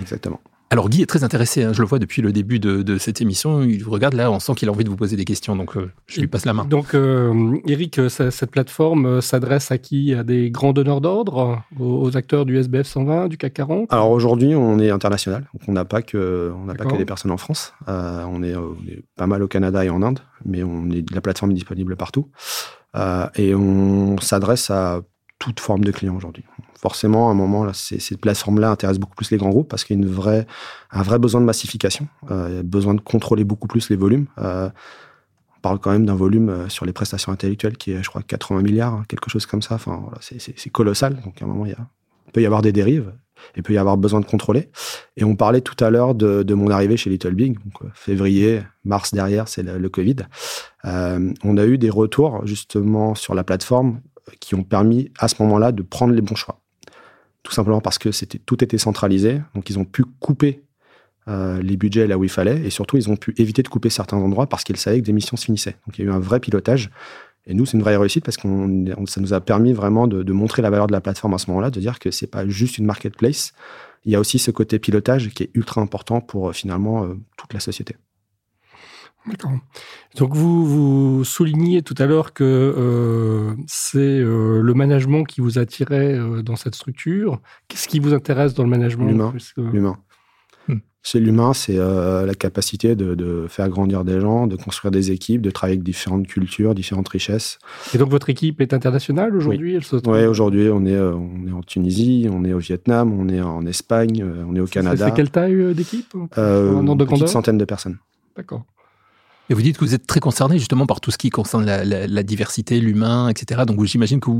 Exactement. 0.00 0.40
Alors 0.70 0.90
Guy 0.90 1.00
est 1.00 1.06
très 1.06 1.24
intéressé, 1.24 1.62
hein, 1.62 1.72
je 1.72 1.80
le 1.80 1.88
vois 1.88 1.98
depuis 1.98 2.20
le 2.20 2.30
début 2.30 2.60
de, 2.60 2.98
cette 2.98 3.22
émission. 3.22 3.62
Il 3.62 3.82
vous 3.82 3.90
regarde 3.90 4.14
là, 4.14 4.30
on 4.30 4.38
sent 4.38 4.54
qu'il 4.54 4.68
a 4.68 4.72
envie 4.72 4.84
de 4.84 4.90
vous 4.90 4.96
poser 4.96 5.16
des 5.16 5.24
questions, 5.24 5.56
donc 5.56 5.74
je 6.06 6.20
lui 6.20 6.26
passe 6.26 6.44
la 6.44 6.52
main. 6.52 6.64
Donc 6.64 6.94
Eric, 7.66 8.00
cette 8.08 8.50
plateforme 8.50 9.20
s'adresse 9.20 9.70
à 9.70 9.78
qui? 9.78 10.14
À 10.14 10.24
des 10.24 10.50
grands 10.50 10.72
donneurs 10.72 11.00
d'ordre 11.00 11.62
aux, 11.78 12.16
acteurs 12.16 12.44
du 12.44 12.58
SBF 12.58 12.86
120, 12.86 13.28
du 13.28 13.38
CAC 13.38 13.54
40 13.54 13.92
Alors 13.92 14.10
aujourd'hui, 14.10 14.54
on 14.54 14.78
est 14.78 14.90
international, 14.90 15.46
donc 15.54 15.62
on 15.68 15.72
n'a 15.72 15.84
pas 15.84 16.02
que 16.02 16.52
on 16.54 16.64
n'a 16.64 16.74
pas 16.74 16.84
que 16.84 16.96
des 16.96 17.06
personnes 17.06 17.30
en 17.30 17.38
France. 17.38 17.72
on, 17.86 18.42
est, 18.42 18.54
pas 19.16 19.26
mal 19.26 19.42
au 19.42 19.48
Canada 19.48 19.84
et 19.84 19.90
en 19.90 20.02
Inde, 20.02 20.20
mais 20.44 20.62
on 20.62 20.90
est 20.90 21.08
la 21.14 21.20
plateforme 21.20 21.52
est 21.52 21.54
disponible 21.54 21.96
partout. 21.96 22.28
Et 23.36 23.54
on 23.54 24.18
s'adresse 24.18 24.70
à 24.70 25.00
toute 25.38 25.60
forme 25.60 25.84
de 25.84 25.92
clients 25.92 26.16
aujourd'hui 26.16 26.44
forcément, 26.78 27.28
à 27.28 27.32
un 27.32 27.34
moment, 27.34 27.64
là, 27.64 27.72
ces, 27.74 28.16
plateformes-là 28.16 28.70
intéressent 28.70 29.00
beaucoup 29.00 29.16
plus 29.16 29.30
les 29.32 29.36
grands 29.36 29.50
groupes 29.50 29.68
parce 29.68 29.84
qu'il 29.84 30.00
y 30.00 30.04
a 30.04 30.44
un 30.92 31.02
vrai 31.02 31.18
besoin 31.18 31.40
de 31.40 31.46
massification. 31.46 32.06
Euh, 32.30 32.62
besoin 32.62 32.94
de 32.94 33.00
contrôler 33.00 33.44
beaucoup 33.44 33.66
plus 33.66 33.90
les 33.90 33.96
volumes. 33.96 34.26
Euh, 34.38 34.70
on 35.56 35.60
parle 35.60 35.80
quand 35.80 35.90
même 35.90 36.06
d'un 36.06 36.14
volume 36.14 36.48
euh, 36.48 36.68
sur 36.68 36.86
les 36.86 36.92
prestations 36.92 37.32
intellectuelles 37.32 37.76
qui 37.76 37.90
est, 37.90 38.02
je 38.02 38.08
crois, 38.08 38.22
80 38.22 38.62
milliards, 38.62 38.94
hein, 38.94 39.02
quelque 39.08 39.28
chose 39.28 39.44
comme 39.44 39.60
ça. 39.60 39.74
Enfin, 39.74 40.08
c'est 40.20 40.70
colossal. 40.70 41.20
Donc, 41.24 41.42
à 41.42 41.44
un 41.44 41.48
moment, 41.48 41.66
il, 41.66 41.74
peut 42.32 42.42
y 42.42 42.46
avoir 42.46 42.62
des 42.62 42.72
dérives. 42.72 43.12
Il 43.56 43.64
peut 43.64 43.72
y 43.72 43.78
avoir 43.78 43.96
besoin 43.96 44.20
de 44.20 44.26
contrôler. 44.26 44.70
Et 45.16 45.24
on 45.24 45.34
parlait 45.34 45.60
tout 45.60 45.82
à 45.84 45.90
l'heure 45.90 46.14
de, 46.14 46.54
mon 46.54 46.70
arrivée 46.70 46.96
chez 46.96 47.10
Little 47.10 47.34
Big, 47.34 47.54
donc 47.54 47.90
février, 47.94 48.62
mars 48.84 49.14
derrière, 49.14 49.48
c'est 49.48 49.62
le, 49.62 49.88
Covid. 49.88 50.16
Euh, 50.84 51.32
on 51.44 51.56
a 51.56 51.64
eu 51.64 51.78
des 51.78 51.90
retours 51.90 52.46
justement 52.46 53.14
sur 53.14 53.34
la 53.34 53.44
plateforme 53.44 54.00
qui 54.40 54.54
ont 54.54 54.64
permis 54.64 55.10
à 55.18 55.28
ce 55.28 55.40
moment-là 55.42 55.72
de 55.72 55.82
prendre 55.82 56.14
les 56.14 56.20
bons 56.20 56.34
choix 56.34 56.60
tout 57.48 57.54
simplement 57.54 57.80
parce 57.80 57.96
que 57.96 58.12
c'était 58.12 58.38
tout 58.38 58.62
était 58.62 58.76
centralisé, 58.76 59.40
donc 59.54 59.70
ils 59.70 59.78
ont 59.78 59.86
pu 59.86 60.04
couper 60.20 60.64
euh, 61.28 61.62
les 61.62 61.78
budgets 61.78 62.06
là 62.06 62.18
où 62.18 62.24
il 62.24 62.28
fallait, 62.28 62.60
et 62.60 62.68
surtout 62.68 62.98
ils 62.98 63.08
ont 63.08 63.16
pu 63.16 63.32
éviter 63.38 63.62
de 63.62 63.68
couper 63.68 63.88
certains 63.88 64.18
endroits 64.18 64.46
parce 64.46 64.64
qu'ils 64.64 64.76
savaient 64.76 65.00
que 65.00 65.06
des 65.06 65.14
missions 65.14 65.38
se 65.38 65.46
finissaient. 65.46 65.76
Donc 65.86 65.98
il 65.98 66.04
y 66.04 66.06
a 66.06 66.10
eu 66.10 66.14
un 66.14 66.18
vrai 66.18 66.40
pilotage, 66.40 66.90
et 67.46 67.54
nous 67.54 67.64
c'est 67.64 67.78
une 67.78 67.82
vraie 67.82 67.96
réussite 67.96 68.22
parce 68.22 68.36
que 68.36 68.46
ça 69.06 69.20
nous 69.22 69.32
a 69.32 69.40
permis 69.40 69.72
vraiment 69.72 70.06
de, 70.06 70.30
montrer 70.30 70.60
la 70.60 70.68
valeur 70.68 70.88
de 70.88 70.92
la 70.92 71.00
plateforme 71.00 71.32
à 71.32 71.38
ce 71.38 71.48
moment-là, 71.50 71.70
de 71.70 71.80
dire 71.80 71.98
que 71.98 72.10
c'est 72.10 72.26
pas 72.26 72.46
juste 72.46 72.76
une 72.76 72.84
marketplace, 72.84 73.54
il 74.04 74.12
y 74.12 74.14
a 74.14 74.20
aussi 74.20 74.38
ce 74.38 74.50
côté 74.50 74.78
pilotage 74.78 75.30
qui 75.30 75.44
est 75.44 75.50
ultra 75.54 75.80
important 75.80 76.20
pour 76.20 76.50
euh, 76.50 76.52
finalement 76.52 77.04
euh, 77.04 77.14
toute 77.38 77.54
la 77.54 77.60
société. 77.60 77.96
D'accord. 79.26 79.52
Donc 80.16 80.34
vous, 80.34 80.64
vous 80.64 81.24
souligniez 81.24 81.82
tout 81.82 81.94
à 81.98 82.06
l'heure 82.06 82.32
que 82.32 82.44
euh, 82.44 83.54
c'est 83.66 83.98
euh, 83.98 84.60
le 84.60 84.74
management 84.74 85.24
qui 85.24 85.40
vous 85.40 85.58
attirait 85.58 86.14
euh, 86.14 86.42
dans 86.42 86.56
cette 86.56 86.74
structure. 86.74 87.40
Qu'est-ce 87.68 87.88
qui 87.88 87.98
vous 87.98 88.14
intéresse 88.14 88.54
dans 88.54 88.62
le 88.62 88.70
management 88.70 89.08
L'humain. 89.08 89.34
L'humain. 89.56 89.98
Hmm. 90.68 90.78
C'est 91.02 91.20
l'humain, 91.20 91.52
c'est 91.52 91.76
la 91.76 92.34
capacité 92.34 92.94
de, 92.94 93.46
faire 93.48 93.68
grandir 93.68 94.04
des 94.04 94.20
gens, 94.20 94.46
de 94.46 94.56
construire 94.56 94.90
des 94.90 95.10
équipes, 95.10 95.40
de 95.40 95.50
travailler 95.50 95.76
avec 95.76 95.84
différentes 95.84 96.26
cultures, 96.26 96.74
différentes 96.74 97.08
richesses. 97.08 97.58
Et 97.94 97.98
donc 97.98 98.10
votre 98.10 98.28
équipe 98.28 98.60
est 98.60 98.74
internationale 98.74 99.34
aujourd'hui 99.34 99.78
Oui, 100.06 100.26
aujourd'hui 100.26 100.68
on 100.70 100.84
est, 100.84 100.98
on 100.98 101.46
est 101.46 101.52
en 101.52 101.62
Tunisie, 101.62 102.28
on 102.30 102.44
est 102.44 102.52
au 102.52 102.58
Vietnam, 102.58 103.18
on 103.18 103.28
est 103.28 103.40
en 103.40 103.64
Espagne, 103.64 104.22
on 104.46 104.54
est 104.54 104.60
au 104.60 104.66
Canada. 104.66 105.06
C'est 105.06 105.14
quelle 105.14 105.30
taille 105.30 105.74
d'équipe? 105.74 106.14
Une 106.36 106.96
petite 107.06 107.28
centaine 107.28 107.58
de 107.58 107.64
personnes. 107.64 107.98
D'accord. 108.36 108.64
Et 109.50 109.54
vous 109.54 109.62
dites 109.62 109.78
que 109.78 109.84
vous 109.84 109.94
êtes 109.94 110.06
très 110.06 110.20
concerné 110.20 110.58
justement 110.58 110.86
par 110.86 111.00
tout 111.00 111.10
ce 111.10 111.18
qui 111.18 111.30
concerne 111.30 111.64
la, 111.64 112.22
diversité, 112.22 112.80
l'humain, 112.80 113.28
etc. 113.28 113.62
Donc 113.66 113.82
j'imagine 113.84 114.20
que 114.20 114.30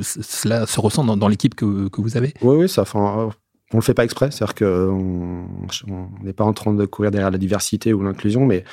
cela 0.00 0.66
se 0.66 0.80
ressent 0.80 1.04
dans, 1.04 1.28
l'équipe 1.28 1.54
que, 1.54 1.88
vous 2.00 2.16
avez. 2.16 2.34
Oui, 2.42 2.56
oui, 2.56 2.68
ça. 2.68 2.82
Enfin, 2.82 3.30
on 3.72 3.76
le 3.76 3.82
fait 3.82 3.94
pas 3.94 4.04
exprès, 4.04 4.30
c'est-à-dire 4.30 4.54
qu'on 4.54 5.46
n'est 6.22 6.32
pas 6.32 6.44
en 6.44 6.52
train 6.52 6.74
de 6.74 6.84
courir 6.86 7.10
derrière 7.10 7.30
la 7.30 7.38
diversité 7.38 7.92
ou 7.92 8.02
l'inclusion, 8.02 8.46
mais 8.46 8.64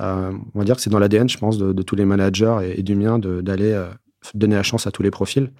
euh, 0.00 0.32
on 0.54 0.58
va 0.58 0.64
dire 0.64 0.76
que 0.76 0.82
c'est 0.82 0.90
dans 0.90 0.98
l'ADN, 0.98 1.28
je 1.28 1.38
pense, 1.38 1.58
de, 1.58 1.82
tous 1.82 1.96
les 1.96 2.04
managers 2.04 2.74
et, 2.76 2.82
du 2.82 2.94
mien 2.94 3.18
d'aller 3.18 3.72
euh, 3.72 3.88
donner 4.32 4.56
la 4.56 4.62
chance 4.62 4.86
à 4.86 4.90
tous 4.90 5.02
les 5.02 5.10
profils. 5.10 5.50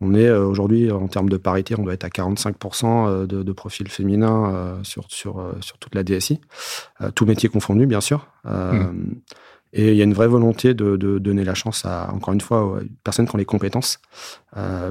On 0.00 0.14
est 0.14 0.26
euh, 0.26 0.44
aujourd'hui, 0.44 0.90
en 0.90 1.08
termes 1.08 1.28
de 1.28 1.36
parité, 1.36 1.74
on 1.78 1.82
doit 1.82 1.94
être 1.94 2.04
à 2.04 2.08
45% 2.08 3.08
euh, 3.08 3.26
de, 3.26 3.42
de, 3.42 3.52
profils 3.52 3.88
féminins 3.88 4.54
euh, 4.54 4.76
sur, 4.82 5.04
sur, 5.08 5.42
sur 5.60 5.78
toute 5.78 5.94
la 5.94 6.02
DSI, 6.02 6.40
tout 7.14 7.26
métier 7.26 7.48
confondu, 7.48 7.86
bien 7.86 8.00
sûr. 8.00 8.28
Mmh. 8.44 9.14
Et 9.72 9.90
il 9.90 9.96
y 9.96 10.00
a 10.00 10.04
une 10.04 10.14
vraie 10.14 10.28
volonté 10.28 10.74
de, 10.74 10.96
de, 10.96 11.18
donner 11.18 11.44
la 11.44 11.54
chance 11.54 11.84
à, 11.84 12.10
encore 12.12 12.32
une 12.32 12.40
fois, 12.40 12.64
aux 12.64 12.78
personnes 13.04 13.26
qui 13.26 13.34
ont 13.34 13.38
les 13.38 13.44
compétences, 13.44 14.00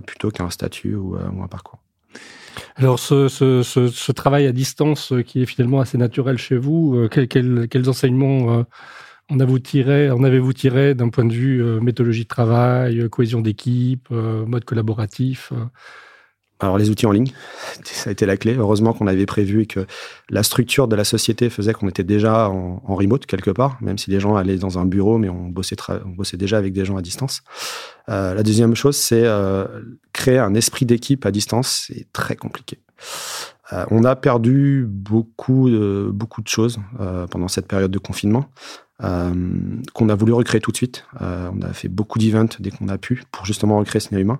plutôt 0.06 0.30
qu'un 0.30 0.50
statut 0.50 0.96
ou, 0.96 1.16
un 1.16 1.48
parcours. 1.48 1.80
Alors, 2.76 3.00
ce, 3.00 3.28
ce, 3.28 3.64
ce, 3.64 4.12
travail 4.12 4.46
à 4.46 4.52
distance 4.52 5.14
qui 5.26 5.42
est 5.42 5.46
finalement 5.46 5.80
assez 5.80 5.98
naturel 5.98 6.38
chez 6.38 6.58
vous, 6.58 7.08
quels 7.10 7.90
enseignements 7.90 8.66
tiré, 9.64 10.12
en 10.12 10.24
avez-vous 10.24 10.54
tiré 10.54 10.96
d'un 10.96 11.10
point 11.10 11.26
de 11.26 11.34
vue 11.34 11.64
euh, 11.64 11.80
méthodologie 11.80 12.24
de 12.24 12.28
travail, 12.28 13.00
euh, 13.00 13.10
cohésion 13.10 13.42
d'équipe, 13.42 14.08
euh, 14.12 14.46
mode 14.46 14.66
collaboratif 14.66 15.52
alors 16.62 16.78
les 16.78 16.90
outils 16.90 17.06
en 17.06 17.12
ligne, 17.12 17.34
ça 17.84 18.10
a 18.10 18.14
été 18.14 18.26
la 18.26 18.38
clé. 18.38 18.56
Heureusement 18.56 18.94
qu'on 18.94 19.08
avait 19.08 19.26
prévu 19.26 19.64
et 19.64 19.66
que 19.66 19.86
la 20.30 20.42
structure 20.42 20.88
de 20.88 20.96
la 20.96 21.04
société 21.04 21.50
faisait 21.50 21.74
qu'on 21.74 21.90
était 21.90 22.06
déjà 22.06 22.50
en, 22.50 22.96
remote 22.96 23.26
quelque 23.26 23.52
part, 23.52 23.78
même 23.82 23.98
si 23.98 24.10
les 24.10 24.22
gens 24.22 24.38
allaient 24.38 24.56
dans 24.56 24.80
un 24.80 24.86
bureau, 24.86 25.18
mais 25.18 25.28
on 25.28 25.54
on 25.54 26.10
bossait 26.10 26.38
déjà 26.38 26.58
avec 26.58 26.72
des 26.72 26.86
gens 26.86 26.96
à 26.96 27.02
distance. 27.02 27.42
la 28.08 28.42
deuxième 28.42 28.74
chose, 28.74 28.96
c'est 28.96 29.26
créer 30.14 30.40
un 30.40 30.56
esprit 30.56 30.86
d'équipe 30.86 31.26
à 31.26 31.32
distance. 31.32 31.88
C'est 31.88 32.08
très 32.14 32.38
compliqué. 32.38 32.80
On 33.92 34.04
a 34.04 34.16
perdu 34.16 34.86
beaucoup, 34.88 35.70
beaucoup 36.12 36.42
de 36.42 36.48
choses 36.48 36.80
pendant 37.32 37.48
cette 37.48 37.68
période 37.68 37.92
de 37.92 38.00
confinement. 38.00 38.46
Euh, 39.04 39.34
qu'on 39.94 40.08
a 40.08 40.16
voulu 40.16 40.32
recréer 40.32 40.62
tout 40.62 40.72
de 40.72 40.78
suite. 40.78 41.06
Euh, 41.22 41.52
on 41.54 41.62
a 41.64 41.74
fait 41.74 41.90
beaucoup 41.90 42.18
d'events 42.18 42.48
dès 42.60 42.72
qu'on 42.72 42.88
a 42.88 42.98
pu 42.98 43.24
pour 43.32 43.46
justement 43.46 43.78
recréer 43.78 44.00
ce 44.00 44.14
lien 44.14 44.22
humain. 44.22 44.40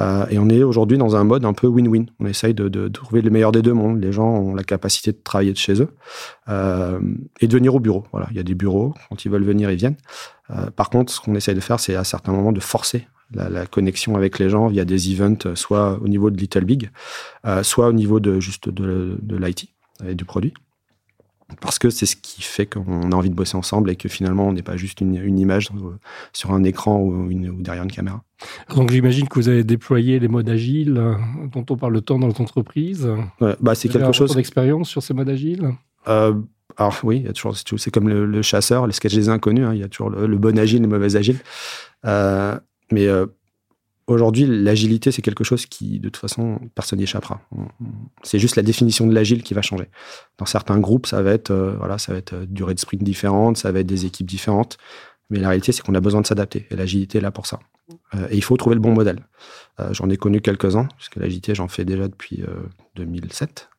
Euh, 0.00 0.26
et 0.30 0.38
on 0.38 0.48
est 0.48 0.62
aujourd'hui 0.62 0.98
dans 0.98 1.16
un 1.16 1.24
mode 1.24 1.44
un 1.44 1.52
peu 1.52 1.66
win-win. 1.66 2.06
On 2.18 2.26
essaye 2.26 2.54
de, 2.54 2.88
trouver 2.88 3.22
le 3.22 3.30
meilleur 3.30 3.52
des 3.52 3.62
deux 3.62 3.72
mondes. 3.72 4.00
Les 4.02 4.12
gens 4.12 4.28
ont 4.28 4.54
la 4.54 4.64
capacité 4.64 5.12
de 5.12 5.18
travailler 5.22 5.52
de 5.52 5.58
chez 5.58 5.80
eux 5.80 5.88
euh, 6.48 6.98
et 7.40 7.46
de 7.46 7.52
venir 7.52 7.74
au 7.74 7.80
bureau. 7.80 8.04
Voilà, 8.12 8.28
il 8.30 8.36
y 8.36 8.40
a 8.40 8.42
des 8.42 8.54
bureaux. 8.54 8.94
Quand 9.08 9.24
ils 9.24 9.30
veulent 9.30 9.44
venir, 9.44 9.70
ils 9.70 9.76
viennent. 9.76 9.96
Euh, 10.50 10.70
par 10.70 10.90
contre, 10.90 11.12
ce 11.12 11.20
qu'on 11.20 11.34
essaye 11.34 11.54
de 11.54 11.60
faire, 11.60 11.80
c'est 11.80 11.94
à 11.94 12.04
certains 12.04 12.32
moments 12.32 12.52
de 12.52 12.60
forcer 12.60 13.06
la, 13.32 13.66
connexion 13.66 14.16
avec 14.16 14.38
les 14.40 14.48
gens 14.48 14.66
via 14.66 14.84
des 14.84 15.12
events, 15.12 15.54
soit 15.54 16.00
au 16.02 16.08
niveau 16.08 16.30
de 16.30 16.36
Little 16.36 16.64
Big, 16.64 16.90
soit 17.62 17.86
au 17.86 17.92
niveau 17.92 18.18
de 18.18 18.40
juste 18.40 18.68
de 18.68 19.36
l'IT 19.36 19.68
et 20.04 20.16
du 20.16 20.24
produit 20.24 20.52
parce 21.60 21.78
que 21.78 21.90
c'est 21.90 22.06
ce 22.06 22.16
qui 22.16 22.42
fait 22.42 22.66
qu'on 22.66 23.12
a 23.12 23.14
envie 23.14 23.30
de 23.30 23.34
bosser 23.34 23.56
ensemble 23.56 23.90
et 23.90 23.96
que 23.96 24.08
finalement 24.08 24.48
on 24.48 24.52
n'est 24.52 24.62
pas 24.62 24.76
juste 24.76 25.00
une, 25.00 25.38
image 25.38 25.70
sur 26.32 26.52
un 26.52 26.64
écran 26.64 27.00
ou, 27.00 27.28
derrière 27.60 27.84
une 27.84 27.92
caméra. 27.92 28.22
Donc 28.74 28.90
j'imagine 28.90 29.28
que 29.28 29.34
vous 29.34 29.48
avez 29.48 29.64
déployé 29.64 30.18
les 30.18 30.28
modes 30.28 30.48
agiles 30.48 30.96
euh, 30.96 31.14
dont 31.52 31.64
on 31.68 31.76
parle 31.76 31.92
le 31.92 32.00
temps 32.00 32.18
dans 32.18 32.28
les 32.28 32.40
entreprises. 32.40 33.08
bah 33.60 33.74
c'est 33.74 33.88
quelque 33.88 34.12
chose. 34.12 34.34
d'expérience 34.34 34.88
sur 34.88 35.02
ces 35.02 35.14
modes 35.14 35.28
agiles? 35.28 35.70
Euh, 36.08 36.34
alors 36.76 36.98
oui, 37.02 37.18
il 37.18 37.24
y 37.24 37.28
a 37.28 37.32
toujours, 37.32 37.56
c'est 37.56 37.90
comme 37.90 38.08
le, 38.08 38.42
chasseur, 38.42 38.86
les 38.86 38.92
sketchs 38.92 39.14
des 39.14 39.28
inconnus. 39.28 39.66
Hein, 39.66 39.74
il 39.74 39.80
y 39.80 39.84
a 39.84 39.88
toujours 39.88 40.10
le, 40.10 40.38
bon 40.38 40.58
agile, 40.58 40.82
le 40.82 40.88
mauvais 40.88 41.16
agile. 41.16 41.38
Euh, 42.06 42.58
mais 42.90 43.06
Aujourd'hui, 44.10 44.44
l'agilité, 44.44 45.12
c'est 45.12 45.22
quelque 45.22 45.44
chose 45.44 45.66
qui, 45.66 46.00
de 46.00 46.08
toute 46.08 46.16
façon, 46.16 46.58
personne 46.74 46.98
n'y 46.98 47.04
échappera. 47.04 47.40
C'est 48.24 48.40
juste 48.40 48.56
la 48.56 48.64
définition 48.64 49.06
de 49.06 49.14
l'agile 49.14 49.44
qui 49.44 49.54
va 49.54 49.62
changer. 49.62 49.88
Dans 50.36 50.46
certains 50.46 50.80
groupes, 50.80 51.06
ça 51.06 51.22
va 51.22 51.30
être, 51.30 51.52
euh, 51.52 51.76
voilà, 51.78 51.96
ça 51.96 52.10
va 52.10 52.18
être 52.18 52.32
euh, 52.32 52.44
durée 52.44 52.74
de 52.74 52.80
sprint 52.80 53.04
différente, 53.04 53.56
ça 53.56 53.70
va 53.70 53.78
être 53.78 53.86
des 53.86 54.06
équipes 54.06 54.26
différentes. 54.26 54.78
Mais 55.30 55.38
la 55.38 55.46
réalité, 55.46 55.70
c'est 55.70 55.82
qu'on 55.82 55.94
a 55.94 56.00
besoin 56.00 56.22
de 56.22 56.26
s'adapter. 56.26 56.66
Et 56.72 56.76
l'agilité 56.76 57.18
est 57.18 57.20
là 57.20 57.30
pour 57.30 57.46
ça. 57.46 57.60
Euh, 58.16 58.26
et 58.30 58.36
il 58.36 58.42
faut 58.42 58.56
trouver 58.56 58.74
le 58.74 58.80
bon 58.80 58.92
modèle. 58.92 59.20
j'en 59.92 60.10
ai 60.10 60.16
connu 60.16 60.40
quelques-uns, 60.40 60.86
parce 60.86 61.08
que 61.08 61.20
l'agilité, 61.20 61.54
j'en 61.54 61.68
fais 61.68 61.84
déjà 61.84 62.08
depuis 62.08 62.42
2007. 62.96 63.70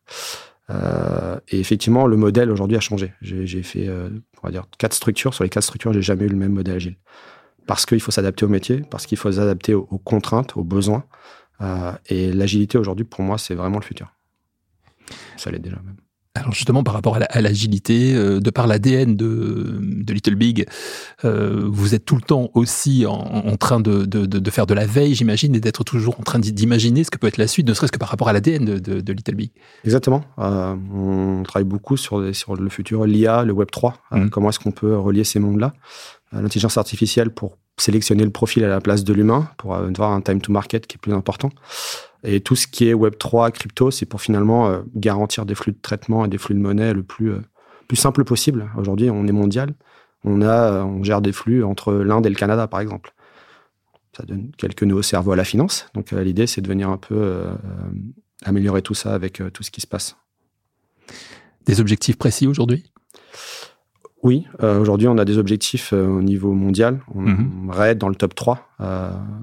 et 0.69 1.59
effectivement, 1.59 2.07
le 2.07 2.15
modèle 2.15 2.49
aujourd'hui 2.51 2.77
a 2.77 2.79
changé. 2.79 3.11
J'ai 3.21 3.63
fait, 3.63 3.89
on 3.89 4.47
va 4.47 4.51
dire, 4.51 4.63
quatre 4.77 4.93
structures. 4.93 5.33
Sur 5.33 5.43
les 5.43 5.49
quatre 5.49 5.65
structures, 5.65 5.91
j'ai 5.91 6.01
jamais 6.01 6.23
eu 6.23 6.29
le 6.29 6.37
même 6.37 6.53
modèle 6.53 6.77
agile 6.77 6.95
parce 7.71 7.85
qu'il 7.85 8.01
faut 8.01 8.11
s'adapter 8.11 8.43
au 8.43 8.49
métier, 8.49 8.83
parce 8.89 9.05
qu'il 9.05 9.17
faut 9.17 9.31
s'adapter 9.31 9.73
aux, 9.73 9.85
contraintes, 10.03 10.57
aux 10.57 10.63
besoins. 10.65 11.05
Euh, 11.61 11.93
et 12.07 12.33
l'agilité 12.33 12.77
aujourd'hui, 12.77 13.05
pour 13.05 13.21
moi, 13.23 13.37
c'est 13.37 13.55
vraiment 13.55 13.77
le 13.79 13.85
futur. 13.85 14.13
Ça 15.37 15.51
l'est 15.51 15.59
déjà 15.59 15.77
même. 15.77 15.95
Alors 16.35 16.51
justement, 16.51 16.83
par 16.83 16.93
rapport 16.93 17.17
à 17.29 17.41
l'agilité, 17.41 18.13
euh, 18.13 18.41
de 18.41 18.49
par 18.49 18.67
l'ADN 18.67 19.15
de, 19.15 19.79
Little 20.11 20.35
Big, 20.35 20.65
euh, 21.23 21.63
vous 21.65 21.95
êtes 21.95 22.03
tout 22.03 22.17
le 22.17 22.21
temps 22.21 22.49
aussi 22.55 23.05
en, 23.07 23.55
train 23.55 23.79
de, 23.79 24.49
faire 24.49 24.65
de 24.65 24.73
la 24.73 24.85
veille, 24.85 25.15
j'imagine, 25.15 25.55
et 25.55 25.61
d'être 25.61 25.85
toujours 25.85 26.19
en 26.19 26.23
train 26.23 26.39
d'imaginer 26.39 27.05
ce 27.05 27.09
que 27.09 27.17
peut 27.17 27.27
être 27.27 27.37
la 27.37 27.47
suite, 27.47 27.69
ne 27.69 27.73
serait-ce 27.73 27.93
que 27.93 27.99
par 27.99 28.09
rapport 28.09 28.27
à 28.27 28.33
l'ADN 28.33 28.65
de, 28.65 29.13
Little 29.13 29.35
Big. 29.35 29.51
Exactement. 29.85 30.25
on 30.37 31.41
travaille 31.45 31.63
beaucoup 31.63 31.95
sur, 31.95 32.35
sur 32.35 32.57
le 32.57 32.69
futur, 32.69 33.05
l'IA, 33.05 33.45
le 33.45 33.53
Web 33.53 33.71
3. 33.71 33.93
Mmh. 34.11 34.29
comment 34.29 34.49
est-ce 34.49 34.59
qu'on 34.59 34.73
peut 34.73 34.97
relier 34.97 35.23
ces 35.23 35.39
mondes-là? 35.39 35.73
L'intelligence 36.31 36.77
artificielle 36.77 37.31
pour 37.31 37.57
sélectionner 37.77 38.23
le 38.23 38.29
profil 38.29 38.63
à 38.63 38.67
la 38.67 38.79
place 38.79 39.03
de 39.03 39.13
l'humain 39.13 39.49
pour 39.57 39.75
avoir 39.75 40.11
un 40.11 40.21
time 40.21 40.39
to 40.39 40.51
market 40.51 40.87
qui 40.87 40.95
est 40.95 40.99
plus 40.99 41.13
important. 41.13 41.49
Et 42.23 42.41
tout 42.41 42.55
ce 42.55 42.67
qui 42.67 42.87
est 42.87 42.93
Web3, 42.93 43.51
crypto, 43.51 43.91
c'est 43.91 44.05
pour 44.05 44.21
finalement 44.21 44.69
euh, 44.69 44.81
garantir 44.95 45.45
des 45.45 45.55
flux 45.55 45.71
de 45.71 45.79
traitement 45.81 46.25
et 46.25 46.27
des 46.27 46.37
flux 46.37 46.55
de 46.55 46.59
monnaie 46.59 46.93
le 46.93 47.03
plus, 47.03 47.31
euh, 47.31 47.41
plus 47.87 47.97
simple 47.97 48.23
possible. 48.23 48.69
Aujourd'hui, 48.77 49.09
on 49.09 49.25
est 49.25 49.31
mondial. 49.31 49.73
On, 50.23 50.41
a, 50.41 50.73
euh, 50.73 50.83
on 50.83 51.03
gère 51.03 51.21
des 51.21 51.31
flux 51.31 51.63
entre 51.63 51.93
l'Inde 51.93 52.25
et 52.27 52.29
le 52.29 52.35
Canada, 52.35 52.67
par 52.67 52.79
exemple. 52.79 53.13
Ça 54.15 54.23
donne 54.23 54.51
quelques 54.57 54.83
nouveaux 54.83 55.01
cerveaux 55.01 55.31
à 55.31 55.35
la 55.35 55.45
finance. 55.45 55.87
Donc 55.93 56.11
l'idée, 56.11 56.45
c'est 56.45 56.61
de 56.61 56.67
venir 56.67 56.89
un 56.89 56.97
peu 56.97 57.45
améliorer 58.43 58.81
tout 58.81 58.93
ça 58.93 59.13
avec 59.13 59.41
tout 59.53 59.63
ce 59.63 59.71
qui 59.71 59.79
se 59.79 59.87
passe. 59.87 60.17
Des 61.65 61.79
objectifs 61.79 62.17
précis 62.17 62.45
aujourd'hui? 62.45 62.90
Oui, 64.23 64.45
euh, 64.61 64.79
aujourd'hui, 64.79 65.07
on 65.07 65.17
a 65.17 65.25
des 65.25 65.37
objectifs 65.37 65.93
euh, 65.93 66.05
au 66.05 66.21
niveau 66.21 66.51
mondial. 66.53 66.99
On 67.15 67.23
être 67.89 67.97
dans 67.97 68.09
le 68.09 68.15
top 68.15 68.35
3 68.35 68.53
euh, 68.53 68.70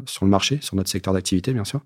sur 0.07 0.25
le 0.25 0.30
marché, 0.30 0.59
sur 0.61 0.76
notre 0.76 0.90
secteur 0.90 1.14
d'activité, 1.14 1.52
bien 1.52 1.64
sûr. 1.64 1.80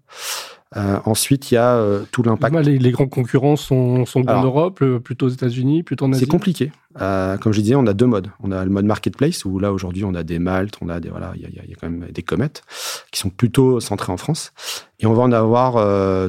Euh, 0.77 0.99
ensuite, 1.05 1.51
il 1.51 1.55
y 1.55 1.59
a 1.59 1.75
euh, 1.75 2.05
tout 2.13 2.23
l'impact. 2.23 2.55
Les, 2.65 2.79
les, 2.79 2.91
grands 2.93 3.07
concurrents 3.07 3.57
sont, 3.57 4.07
sont 4.07 4.27
en 4.29 4.43
Europe, 4.43 4.81
euh, 4.83 4.99
plutôt 4.99 5.27
aux 5.27 5.31
États-Unis, 5.31 5.83
plutôt 5.83 6.07
en 6.07 6.13
Asie. 6.13 6.21
C'est 6.21 6.27
compliqué. 6.27 6.73
comme 6.99 7.53
je 7.53 7.61
disais, 7.61 7.75
on 7.75 7.87
a 7.87 7.93
deux 7.93 8.07
modes. 8.07 8.31
On 8.41 8.53
a 8.53 8.65
le 8.65 8.71
mode 8.71 8.87
marketplace 8.87 9.45
où 9.45 9.59
là 9.59 9.73
aujourd'hui 9.73 10.05
on 10.05 10.15
a 10.15 10.23
des 10.23 10.39
Malte, 10.39 10.77
on 10.81 10.89
a 10.89 11.01
des 11.01 11.11
voilà, 11.11 11.33
il 11.35 11.43
y, 11.43 11.45
y, 11.45 11.73
a 11.73 11.77
quand 11.81 11.91
même 11.91 12.11
des 12.11 12.23
comètes 12.23 12.63
qui 13.11 13.21
sont 13.21 13.31
plutôt 13.31 13.81
centrés 13.81 14.13
en 14.13 14.17
France. 14.17 14.53
Et 15.01 15.07
on 15.07 15.15
va 15.15 15.23
en 15.23 15.33
avoir 15.33 15.75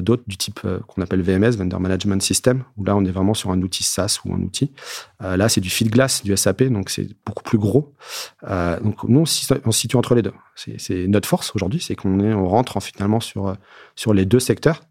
d'autres 0.02 0.24
du 0.26 0.36
type 0.36 0.60
qu'on 0.88 1.00
appelle 1.00 1.22
VMS, 1.22 1.56
Vendor 1.56 1.80
Management 1.80 2.20
System, 2.20 2.64
où 2.76 2.84
là 2.84 2.96
on 2.96 3.04
est 3.04 3.10
vraiment 3.10 3.34
sur 3.34 3.50
un 3.50 3.62
outil 3.62 3.84
SaaS 3.84 4.18
ou 4.24 4.34
un 4.34 4.40
outil. 4.40 4.72
là 5.20 5.48
c'est 5.48 5.60
du 5.60 5.70
feed 5.70 5.90
glass, 5.90 6.24
du 6.24 6.36
SAP, 6.36 6.64
donc 6.64 6.90
c'est 6.90 7.06
beaucoup 7.24 7.44
plus 7.44 7.58
gros. 7.58 7.94
donc 8.42 9.04
nous 9.04 9.20
on, 9.20 9.26
se 9.26 9.54
situe 9.70 9.96
entre 9.96 10.14
les 10.14 10.22
deux. 10.22 10.32
C'est 10.56 11.06
notre 11.14 11.28
force 11.28 11.52
aujourd'hui, 11.54 11.80
c'est 11.80 11.94
qu'on 11.94 12.20
est, 12.20 12.34
on 12.34 12.48
rentre 12.48 12.76
en, 12.76 12.80
finalement 12.80 13.20
sur 13.20 13.56
sur 13.96 14.12
les 14.14 14.26
deux 14.26 14.40
secteurs. 14.40 14.82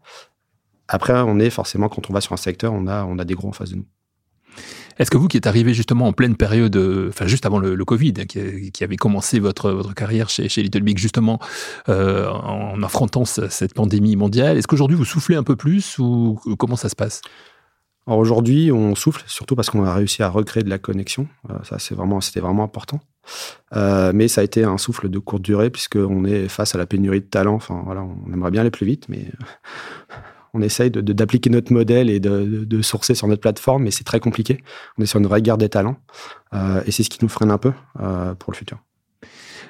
Après, 0.88 1.14
on 1.14 1.38
est 1.38 1.50
forcément, 1.50 1.88
quand 1.88 2.10
on 2.10 2.12
va 2.12 2.20
sur 2.20 2.32
un 2.32 2.38
secteur, 2.38 2.72
on 2.72 2.86
a, 2.86 3.04
on 3.04 3.18
a 3.18 3.24
des 3.24 3.34
gros 3.34 3.48
en 3.48 3.52
face 3.52 3.70
de 3.70 3.76
nous. 3.76 3.86
Est-ce 4.98 5.10
que 5.10 5.16
vous 5.16 5.26
qui 5.26 5.36
êtes 5.36 5.46
arrivé 5.46 5.74
justement 5.74 6.06
en 6.06 6.12
pleine 6.12 6.36
période, 6.36 6.76
euh, 6.76 7.08
enfin 7.08 7.26
juste 7.26 7.46
avant 7.46 7.58
le, 7.58 7.84
Covid, 7.84 8.12
qui, 8.12 8.84
avait 8.84 8.96
commencé 8.96 9.40
votre, 9.40 9.70
votre 9.70 9.94
carrière 9.94 10.28
chez, 10.28 10.48
chez 10.48 10.62
Little 10.62 10.82
Big 10.82 10.98
justement 10.98 11.40
euh, 11.88 12.28
en 12.30 12.80
affrontant 12.82 13.24
cette 13.24 13.74
pandémie 13.74 14.14
mondiale, 14.14 14.56
est-ce 14.56 14.68
qu'aujourd'hui 14.68 14.96
vous 14.96 15.04
soufflez 15.04 15.34
un 15.34 15.42
peu 15.42 15.56
plus 15.56 15.98
ou 15.98 16.38
comment 16.58 16.76
ça 16.76 16.88
se 16.88 16.94
passe? 16.94 17.22
Alors 18.06 18.18
aujourd'hui, 18.18 18.70
on 18.70 18.94
souffle, 18.94 19.24
surtout 19.26 19.56
parce 19.56 19.70
qu'on 19.70 19.84
a 19.84 19.94
réussi 19.94 20.22
à 20.22 20.28
recréer 20.28 20.62
de 20.62 20.68
la 20.68 20.78
connexion. 20.78 21.26
Euh, 21.50 21.54
ça, 21.62 21.78
c'est 21.78 21.94
vraiment, 21.94 22.20
c'était 22.20 22.40
vraiment 22.40 22.62
important. 22.62 23.00
Euh, 23.76 24.12
mais 24.14 24.28
ça 24.28 24.40
a 24.40 24.44
été 24.44 24.64
un 24.64 24.78
souffle 24.78 25.08
de 25.08 25.18
courte 25.18 25.42
durée 25.42 25.70
puisqu'on 25.70 26.24
est 26.24 26.48
face 26.48 26.74
à 26.74 26.78
la 26.78 26.86
pénurie 26.86 27.20
de 27.20 27.26
talent. 27.26 27.54
Enfin, 27.54 27.82
voilà, 27.84 28.02
on 28.02 28.32
aimerait 28.32 28.50
bien 28.50 28.60
aller 28.60 28.70
plus 28.70 28.86
vite, 28.86 29.06
mais 29.08 29.26
on 30.54 30.62
essaye 30.62 30.90
de, 30.90 31.00
d'appliquer 31.00 31.50
notre 31.50 31.72
modèle 31.72 32.10
et 32.10 32.20
de, 32.20 32.64
de, 32.64 32.82
sourcer 32.82 33.14
sur 33.14 33.26
notre 33.26 33.40
plateforme, 33.40 33.84
mais 33.84 33.90
c'est 33.90 34.04
très 34.04 34.20
compliqué. 34.20 34.62
On 34.98 35.02
est 35.02 35.06
sur 35.06 35.18
une 35.18 35.26
vraie 35.26 35.42
guerre 35.42 35.58
des 35.58 35.68
talents 35.68 35.96
euh, 36.54 36.82
et 36.86 36.92
c'est 36.92 37.02
ce 37.02 37.10
qui 37.10 37.18
nous 37.22 37.28
freine 37.28 37.50
un 37.50 37.58
peu 37.58 37.72
euh, 38.00 38.34
pour 38.34 38.52
le 38.52 38.56
futur. 38.56 38.78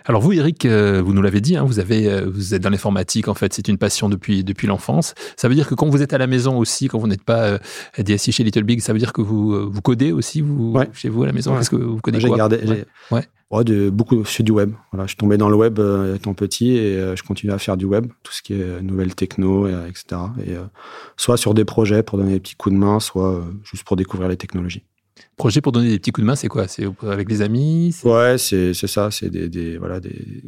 Alors 0.07 0.21
vous, 0.21 0.35
Eric, 0.35 0.67
vous 0.67 1.15
nous 1.15 1.23
l'avez 1.23 1.41
dit, 1.41 1.57
hein, 1.57 1.65
vous 1.65 1.79
avez, 1.79 2.27
vous 2.27 2.53
êtes 2.53 2.61
dans 2.61 2.69
l'informatique. 2.69 3.27
En 3.27 3.33
fait, 3.33 3.55
c'est 3.55 3.69
une 3.69 3.79
passion 3.79 4.11
depuis 4.11 4.45
depuis 4.45 4.67
l'enfance. 4.67 5.15
Ça 5.35 5.49
veut 5.49 5.55
dire 5.55 5.67
que 5.67 5.75
quand 5.75 5.89
vous 5.89 6.03
êtes 6.03 6.13
à 6.13 6.19
la 6.19 6.27
maison 6.27 6.59
aussi, 6.59 6.89
quand 6.89 6.99
vous 6.99 7.07
n'êtes 7.07 7.23
pas 7.23 7.59
DSI 7.97 8.31
chez 8.31 8.45
Little 8.45 8.65
Big, 8.65 8.83
ça 8.83 8.93
veut 8.93 8.99
dire 8.99 9.15
que 9.15 9.23
vous 9.23 9.71
vous 9.71 9.81
codez 9.81 10.13
aussi 10.13 10.43
vous 10.43 10.79
chez 10.93 11.09
vous 11.09 11.23
à 11.23 11.27
la 11.27 11.33
maison. 11.33 11.57
Qu'est-ce 11.57 11.71
que 11.71 11.77
vous 11.77 12.03
codez 12.03 12.21
J'ai 12.21 12.29
gardé. 12.29 12.85
Ouais. 13.11 13.27
Ouais. 13.59 13.65
de, 13.65 13.91
beaucoup 13.91 14.25
sur 14.25 14.45
du 14.45 14.53
web. 14.53 14.73
Voilà, 14.93 15.05
je 15.05 15.11
suis 15.11 15.17
tombé 15.17 15.37
dans 15.37 15.49
le 15.49 15.57
web 15.57 15.81
étant 16.15 16.35
petit 16.35 16.77
et 16.77 17.17
je 17.17 17.23
continue 17.23 17.53
à 17.53 17.59
faire 17.59 17.77
du 17.77 17.85
web, 17.85 18.07
tout 18.23 18.33
ce 18.33 18.43
qui 18.43 18.55
est 18.55 18.83
nouvelles 18.83 19.15
techno, 19.15 19.69
etc. 19.69 20.23
Et 20.47 20.55
soit 21.17 21.37
sur 21.37 21.55
des 21.55 21.65
projets 21.65 22.03
pour 22.03 22.19
donner 22.19 22.33
des 22.35 22.41
petits 22.41 22.57
coups 22.57 22.75
de 22.75 22.79
main, 22.79 23.01
soit 23.01 23.45
juste 23.65 23.85
pour 23.85 23.97
découvrir 23.97 24.29
les 24.29 24.37
technologies. 24.37 24.83
Projet 25.37 25.61
pour 25.61 25.73
donner 25.73 25.89
des 25.89 25.99
petits 25.99 26.13
coups 26.13 26.23
de 26.23 26.27
main, 26.27 26.37
c'est 26.37 26.49
quoi? 26.49 26.69
C'est 26.69 26.87
avec 27.03 27.29
les 27.29 27.43
amis? 27.43 27.95
Ouais, 28.05 28.37
c'est 28.39 28.75
ça. 28.75 29.11
C'est 29.11 29.31
des, 29.31 29.49
des, 29.49 29.79
voilà, 29.79 30.01
des, 30.01 30.43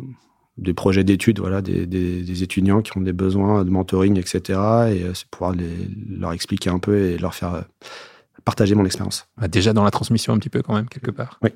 des 0.58 0.74
projets 0.74 1.04
d'études, 1.04 1.38
voilà, 1.38 1.60
des, 1.60 1.86
des, 1.86 2.42
étudiants 2.42 2.82
qui 2.82 2.96
ont 2.96 3.00
des 3.00 3.12
besoins 3.12 3.64
de 3.64 3.70
mentoring, 3.70 4.18
etc. 4.18 4.40
Et 4.40 4.52
euh, 4.54 5.14
c'est 5.14 5.28
pouvoir 5.28 5.52
les, 5.52 5.70
leur 6.08 6.32
expliquer 6.32 6.70
un 6.70 6.78
peu 6.78 6.96
et 6.98 7.18
leur 7.18 7.34
faire 7.34 7.54
euh, 7.54 7.62
partager 8.44 8.74
mon 8.74 8.84
expérience. 8.84 9.28
Ah, 9.38 9.48
déjà 9.48 9.72
dans 9.72 9.84
la 9.84 9.90
transmission 9.90 10.32
un 10.32 10.38
petit 10.38 10.48
peu 10.48 10.62
quand 10.62 10.74
même, 10.74 10.88
quelque 10.88 11.10
part. 11.10 11.38
Oui. 11.42 11.50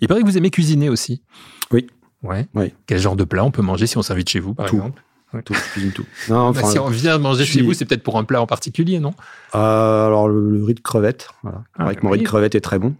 Il 0.00 0.08
paraît 0.08 0.20
que 0.20 0.26
vous 0.26 0.36
aimez 0.38 0.50
cuisiner 0.50 0.88
aussi. 0.88 1.22
Oui. 1.70 1.86
Ouais. 2.22 2.46
Oui. 2.54 2.72
Quel 2.86 2.98
genre 2.98 3.16
de 3.16 3.24
plat 3.24 3.44
on 3.44 3.50
peut 3.50 3.62
manger 3.62 3.86
si 3.86 3.98
on 3.98 4.02
s'invite 4.02 4.28
chez 4.28 4.40
vous, 4.40 4.54
par 4.54 4.66
exemple 4.66 5.02
tout, 5.44 5.54
tout. 5.94 6.06
Non, 6.28 6.50
bah, 6.52 6.62
si 6.64 6.78
on 6.78 6.88
vient 6.88 7.18
manger 7.18 7.44
chez 7.44 7.62
vous, 7.62 7.74
c'est 7.74 7.84
peut-être 7.84 8.02
pour 8.02 8.18
un 8.18 8.24
plat 8.24 8.40
en 8.40 8.46
particulier, 8.46 8.98
non 8.98 9.14
euh, 9.54 10.06
Alors, 10.06 10.28
le, 10.28 10.64
riz 10.64 10.74
de 10.74 10.80
crevette. 10.80 11.28
Voilà. 11.42 11.64
Ah, 11.78 11.84
avec 11.84 12.02
mon 12.02 12.10
riz 12.10 12.20
de 12.20 12.24
crevette 12.24 12.54
est 12.54 12.60
très 12.60 12.78
bon. 12.78 12.94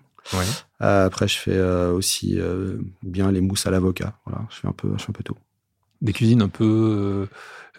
Euh, 0.83 1.07
après, 1.07 1.29
je 1.29 1.39
fais 1.39 1.55
euh, 1.55 1.93
aussi 1.93 2.39
bien 3.03 3.31
les 3.31 3.41
mousses 3.41 3.67
à 3.67 3.71
l'avocat. 3.71 4.15
Voilà, 4.27 4.45
je 4.51 4.57
fais 4.57 4.69
un 4.69 4.73
peu, 4.73 4.89
je 4.97 5.05
fais 5.05 5.11
un 5.11 5.13
peu 5.13 5.23
tout. 5.23 5.37
Des 6.03 6.13
cuisines 6.13 6.43
un 6.43 6.49
peu 6.49 7.29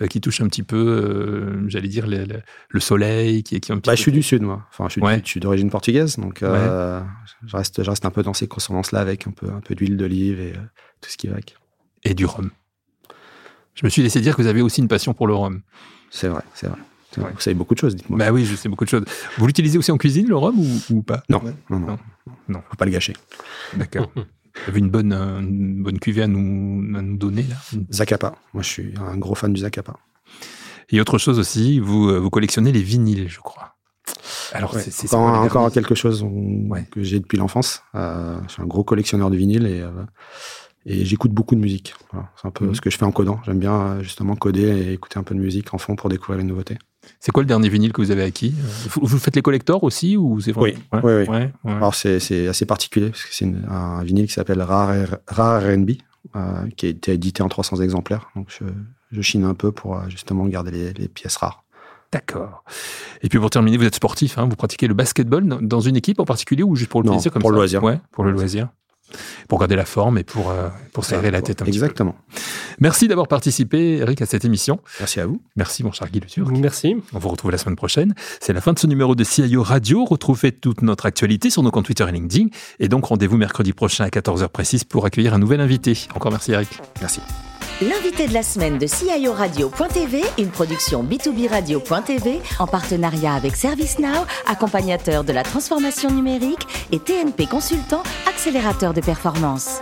qui 0.10 0.22
touchent 0.22 0.42
un 0.42 0.48
petit 0.48 0.64
peu, 0.64 1.66
j'allais 1.68 1.88
dire, 1.88 2.06
le, 2.08 2.80
soleil, 2.80 3.44
qui, 3.44 3.60
qui 3.60 3.72
un 3.72 3.78
petit 3.78 3.90
bah, 3.90 3.96
Je 3.96 4.02
suis 4.02 4.12
du 4.12 4.22
sud, 4.22 4.44
moi. 4.44 4.68
Enfin, 4.70 4.88
je 4.90 5.22
suis, 5.24 5.40
d'origine 5.40 5.70
portugaise, 5.70 6.18
donc 6.18 6.40
je, 6.42 7.56
reste, 7.56 7.84
je 7.84 7.90
reste 7.90 8.06
un 8.06 8.12
peu 8.12 8.24
dans 8.24 8.34
ces 8.34 8.48
consonances-là 8.48 9.00
avec 9.00 9.28
un 9.28 9.32
peu, 9.32 9.50
un 9.50 9.60
peu 9.60 9.76
d'huile 9.76 9.98
d'olive 9.98 10.40
et 10.40 10.54
tout 11.02 11.10
ce 11.10 11.18
qui 11.18 11.28
va 11.28 11.34
avec. 11.34 11.56
Et 12.04 12.14
du 12.14 12.26
rhum. 12.26 12.52
Je 13.74 13.86
me 13.86 13.90
suis 13.90 14.02
laissé 14.02 14.22
dire 14.22 14.36
que 14.36 14.42
vous 14.42 14.48
avez 14.48 14.62
aussi 14.62 14.82
une 14.82 14.88
passion 14.88 15.14
pour 15.14 15.28
le 15.28 15.36
rhum. 15.36 15.62
C'est 16.10 16.28
vrai, 16.28 16.44
c'est 16.54 16.68
vrai. 16.68 16.80
Vous 17.16 17.40
savez 17.40 17.56
beaucoup 17.56 17.74
de 17.74 17.80
choses, 17.80 17.96
dites-moi. 17.96 18.20
Bah 18.20 18.32
oui, 18.32 18.46
je 18.46 18.56
sais 18.56 18.70
beaucoup 18.70 18.86
de 18.86 18.90
choses. 18.90 19.06
Vous 19.38 19.48
l'utilisez 19.48 19.78
aussi 19.78 19.92
en 19.92 19.98
cuisine, 19.98 20.28
le 20.28 20.36
rhum, 20.36 20.56
ou, 20.90 21.02
pas? 21.02 21.24
Non, 21.30 21.42
non, 21.70 21.80
non, 21.80 21.98
non. 22.48 22.62
Faut 22.70 22.76
pas 22.76 22.86
le 22.86 22.92
gâcher. 22.92 23.14
D'accord. 23.76 24.12
Vous 24.66 24.72
avez 24.72 24.80
une 24.80 24.90
bonne, 24.90 25.14
une 25.14 25.84
bonne 25.84 26.00
cuvée 26.00 26.24
à 26.24 26.28
nous, 26.28 26.98
à 26.98 27.02
nous 27.02 27.18
donner, 27.18 27.44
là? 27.44 27.56
Zacapa. 27.92 28.36
Moi, 28.54 28.64
je 28.64 28.70
suis 28.70 28.94
un 29.00 29.18
gros 29.18 29.36
fan 29.36 29.54
du 29.54 29.62
Zacapa. 29.62 29.96
Et 30.90 31.02
autre 31.02 31.18
chose 31.18 31.40
aussi, 31.40 31.80
vous, 31.80 32.10
euh, 32.10 32.18
vous 32.20 32.30
collectionnez 32.30 32.72
les 32.72 32.82
vinyles, 32.82 33.28
je 33.30 33.40
crois. 33.40 33.76
Alors, 34.54 34.74
c'est 34.80 35.14
encore, 35.14 35.72
quelque 35.72 35.96
chose 35.96 36.26
que 36.92 37.04
j'ai 37.04 37.20
depuis 37.20 37.38
l'enfance. 37.38 37.84
Euh, 37.96 38.38
je 38.48 38.54
suis 38.54 38.62
un 38.62 38.66
gros 38.66 38.84
collectionneur 38.84 39.30
de 39.30 39.36
vinyles 39.38 39.66
et... 39.68 39.82
Euh, 39.82 39.92
et 40.90 41.04
j'écoute 41.04 41.32
beaucoup 41.34 41.54
de 41.54 41.60
musique. 41.60 41.94
Voilà, 42.14 42.30
c'est 42.42 42.48
un 42.48 42.52
peu 42.52 42.68
Mhm. 42.68 42.76
ce 42.76 42.80
que 42.80 42.90
je 42.90 42.98
fais 42.98 43.04
en 43.04 43.12
codant. 43.12 43.42
J'aime 43.46 43.60
bien 43.60 43.74
euh, 43.74 44.02
justement 44.04 44.38
coder 44.38 44.62
et 44.70 44.94
écouter 44.94 45.20
un 45.20 45.24
peu 45.24 45.36
de 45.36 45.40
musique 45.42 45.74
en 45.74 45.78
fond 45.78 45.98
pour 45.98 46.08
découvrir 46.08 46.38
les 46.38 46.46
nouveautés. 46.46 46.78
C'est 47.20 47.32
quoi 47.32 47.44
le 47.44 47.48
dernier 47.48 47.70
vinyle 47.70 47.94
que 47.94 48.02
vous 48.02 48.12
avez 48.12 48.24
acquis? 48.24 48.54
Vous, 48.96 49.18
faites 49.18 49.36
les 49.36 49.42
collectors 49.42 49.84
aussi 49.84 50.18
ou 50.18 50.40
c'est 50.40 50.56
Oui, 50.58 50.76
ouais, 50.94 51.00
oui, 51.02 51.02
oui. 51.04 51.28
ouais, 51.28 51.52
ouais. 51.64 51.72
Alors 51.74 51.96
c'est, 51.96 52.48
assez 52.48 52.66
particulier 52.66 53.10
parce 53.10 53.24
que 53.24 53.30
c'est 53.34 53.48
un 53.70 54.04
vinyle 54.04 54.28
qui 54.28 54.34
s'appelle 54.34 54.62
Rare, 54.62 55.18
Rare 55.28 55.62
R&B, 55.64 55.92
euh, 56.36 56.68
qui 56.76 56.86
a 56.86 56.90
été 56.90 57.14
édité 57.14 57.42
en 57.44 57.50
300 57.50 57.78
exemplaires. 57.82 58.30
Donc 58.36 58.48
je, 58.50 58.66
je 59.12 59.22
chine 59.22 59.44
un 59.44 59.54
peu 59.54 59.72
pour 59.72 59.98
euh, 59.98 60.10
justement 60.10 60.46
garder 60.48 60.72
les, 60.72 60.94
les 60.94 61.08
pièces 61.08 61.38
rares. 61.38 61.64
D'accord. 62.12 62.64
Et 63.22 63.30
puis 63.30 63.38
pour 63.40 63.50
terminer, 63.50 63.78
vous 63.78 63.84
êtes 63.86 63.96
sportif, 63.96 64.38
hein, 64.38 64.48
vous 64.50 64.56
pratiquez 64.56 64.88
le 64.88 64.94
basketball 64.94 65.44
dans- 65.62 65.82
une 65.82 65.96
équipe 65.98 66.20
en 66.22 66.26
particulier 66.26 66.64
ou 66.64 66.76
juste 66.76 66.90
pour 66.90 67.02
le 67.02 67.08
Non, 67.08 67.14
plaisir 67.14 67.32
comme 67.34 67.42
pour 67.42 67.50
ça? 67.50 67.54
le 67.54 67.58
loisir. 67.58 67.84
Ouais, 67.84 68.00
pour 68.12 68.24
le 68.24 68.32
loisir. 68.32 68.70
Pour 69.48 69.60
garder 69.60 69.76
la 69.78 69.86
forme 69.86 70.18
et 70.18 70.24
pour, 70.24 70.50
euh, 70.50 70.68
pour 70.94 71.06
s'aérer 71.06 71.32
la 71.32 71.42
tête 71.42 71.62
un 71.62 71.66
petit 71.66 71.78
Exactement. 71.78 72.12
peu. 72.34 72.42
Merci 72.80 73.08
d'avoir 73.08 73.28
participé, 73.28 73.98
Eric, 73.98 74.22
à 74.22 74.26
cette 74.26 74.46
émission. 74.46 74.80
Merci 75.00 75.20
à 75.20 75.26
vous. 75.26 75.42
Merci, 75.56 75.84
mon 75.84 75.92
cher 75.92 76.10
Guy 76.10 76.20
Le 76.20 76.28
Turc. 76.28 76.52
Merci. 76.52 76.96
On 77.14 77.20
vous 77.20 77.30
retrouve 77.30 77.52
la 77.52 77.58
semaine 77.58 77.76
prochaine. 77.76 78.14
C'est 78.40 78.54
la 78.54 78.62
fin 78.62 78.74
de 78.74 78.80
ce 78.80 78.88
numéro 78.88 79.16
de 79.16 79.24
CIO 79.24 79.64
Radio. 79.64 80.06
Retrouvez 80.06 80.52
toute 80.52 80.82
notre 80.82 81.06
actualité 81.06 81.50
sur 81.50 81.64
nos 81.64 81.72
comptes 81.72 81.86
Twitter 81.86 82.06
et 82.08 82.12
LinkedIn. 82.12 82.48
Et 82.80 82.88
donc, 82.88 83.06
rendez-vous 83.06 83.38
mercredi 83.38 83.74
prochain 83.74 84.06
à 84.06 84.10
14h 84.10 84.48
précise 84.50 84.84
pour 84.84 85.06
accueillir 85.06 85.34
un 85.34 85.40
nouvel 85.40 85.60
invité. 85.60 85.98
Encore 86.16 86.32
merci, 86.32 86.52
Eric. 86.52 86.70
Merci. 87.02 87.22
L'invité 87.82 88.28
de 88.28 88.34
la 88.34 88.42
semaine 88.42 88.80
de 88.80 88.88
CIO 88.88 89.34
Radio.tv, 89.34 90.24
une 90.40 90.50
production 90.50 91.04
B2B 91.04 91.48
Radio.tv 91.48 92.42
en 92.58 92.66
partenariat 92.66 93.36
avec 93.36 93.56
ServiceNow, 93.56 94.26
accompagnateur 94.48 95.24
de 95.24 95.32
la 95.32 95.44
transformation 95.44 96.10
numérique 96.10 96.66
et 96.92 96.98
TNP 96.98 97.46
Consultant, 97.46 98.02
accélérateur 98.28 98.96
de 98.96 99.02
performance. 99.02 99.82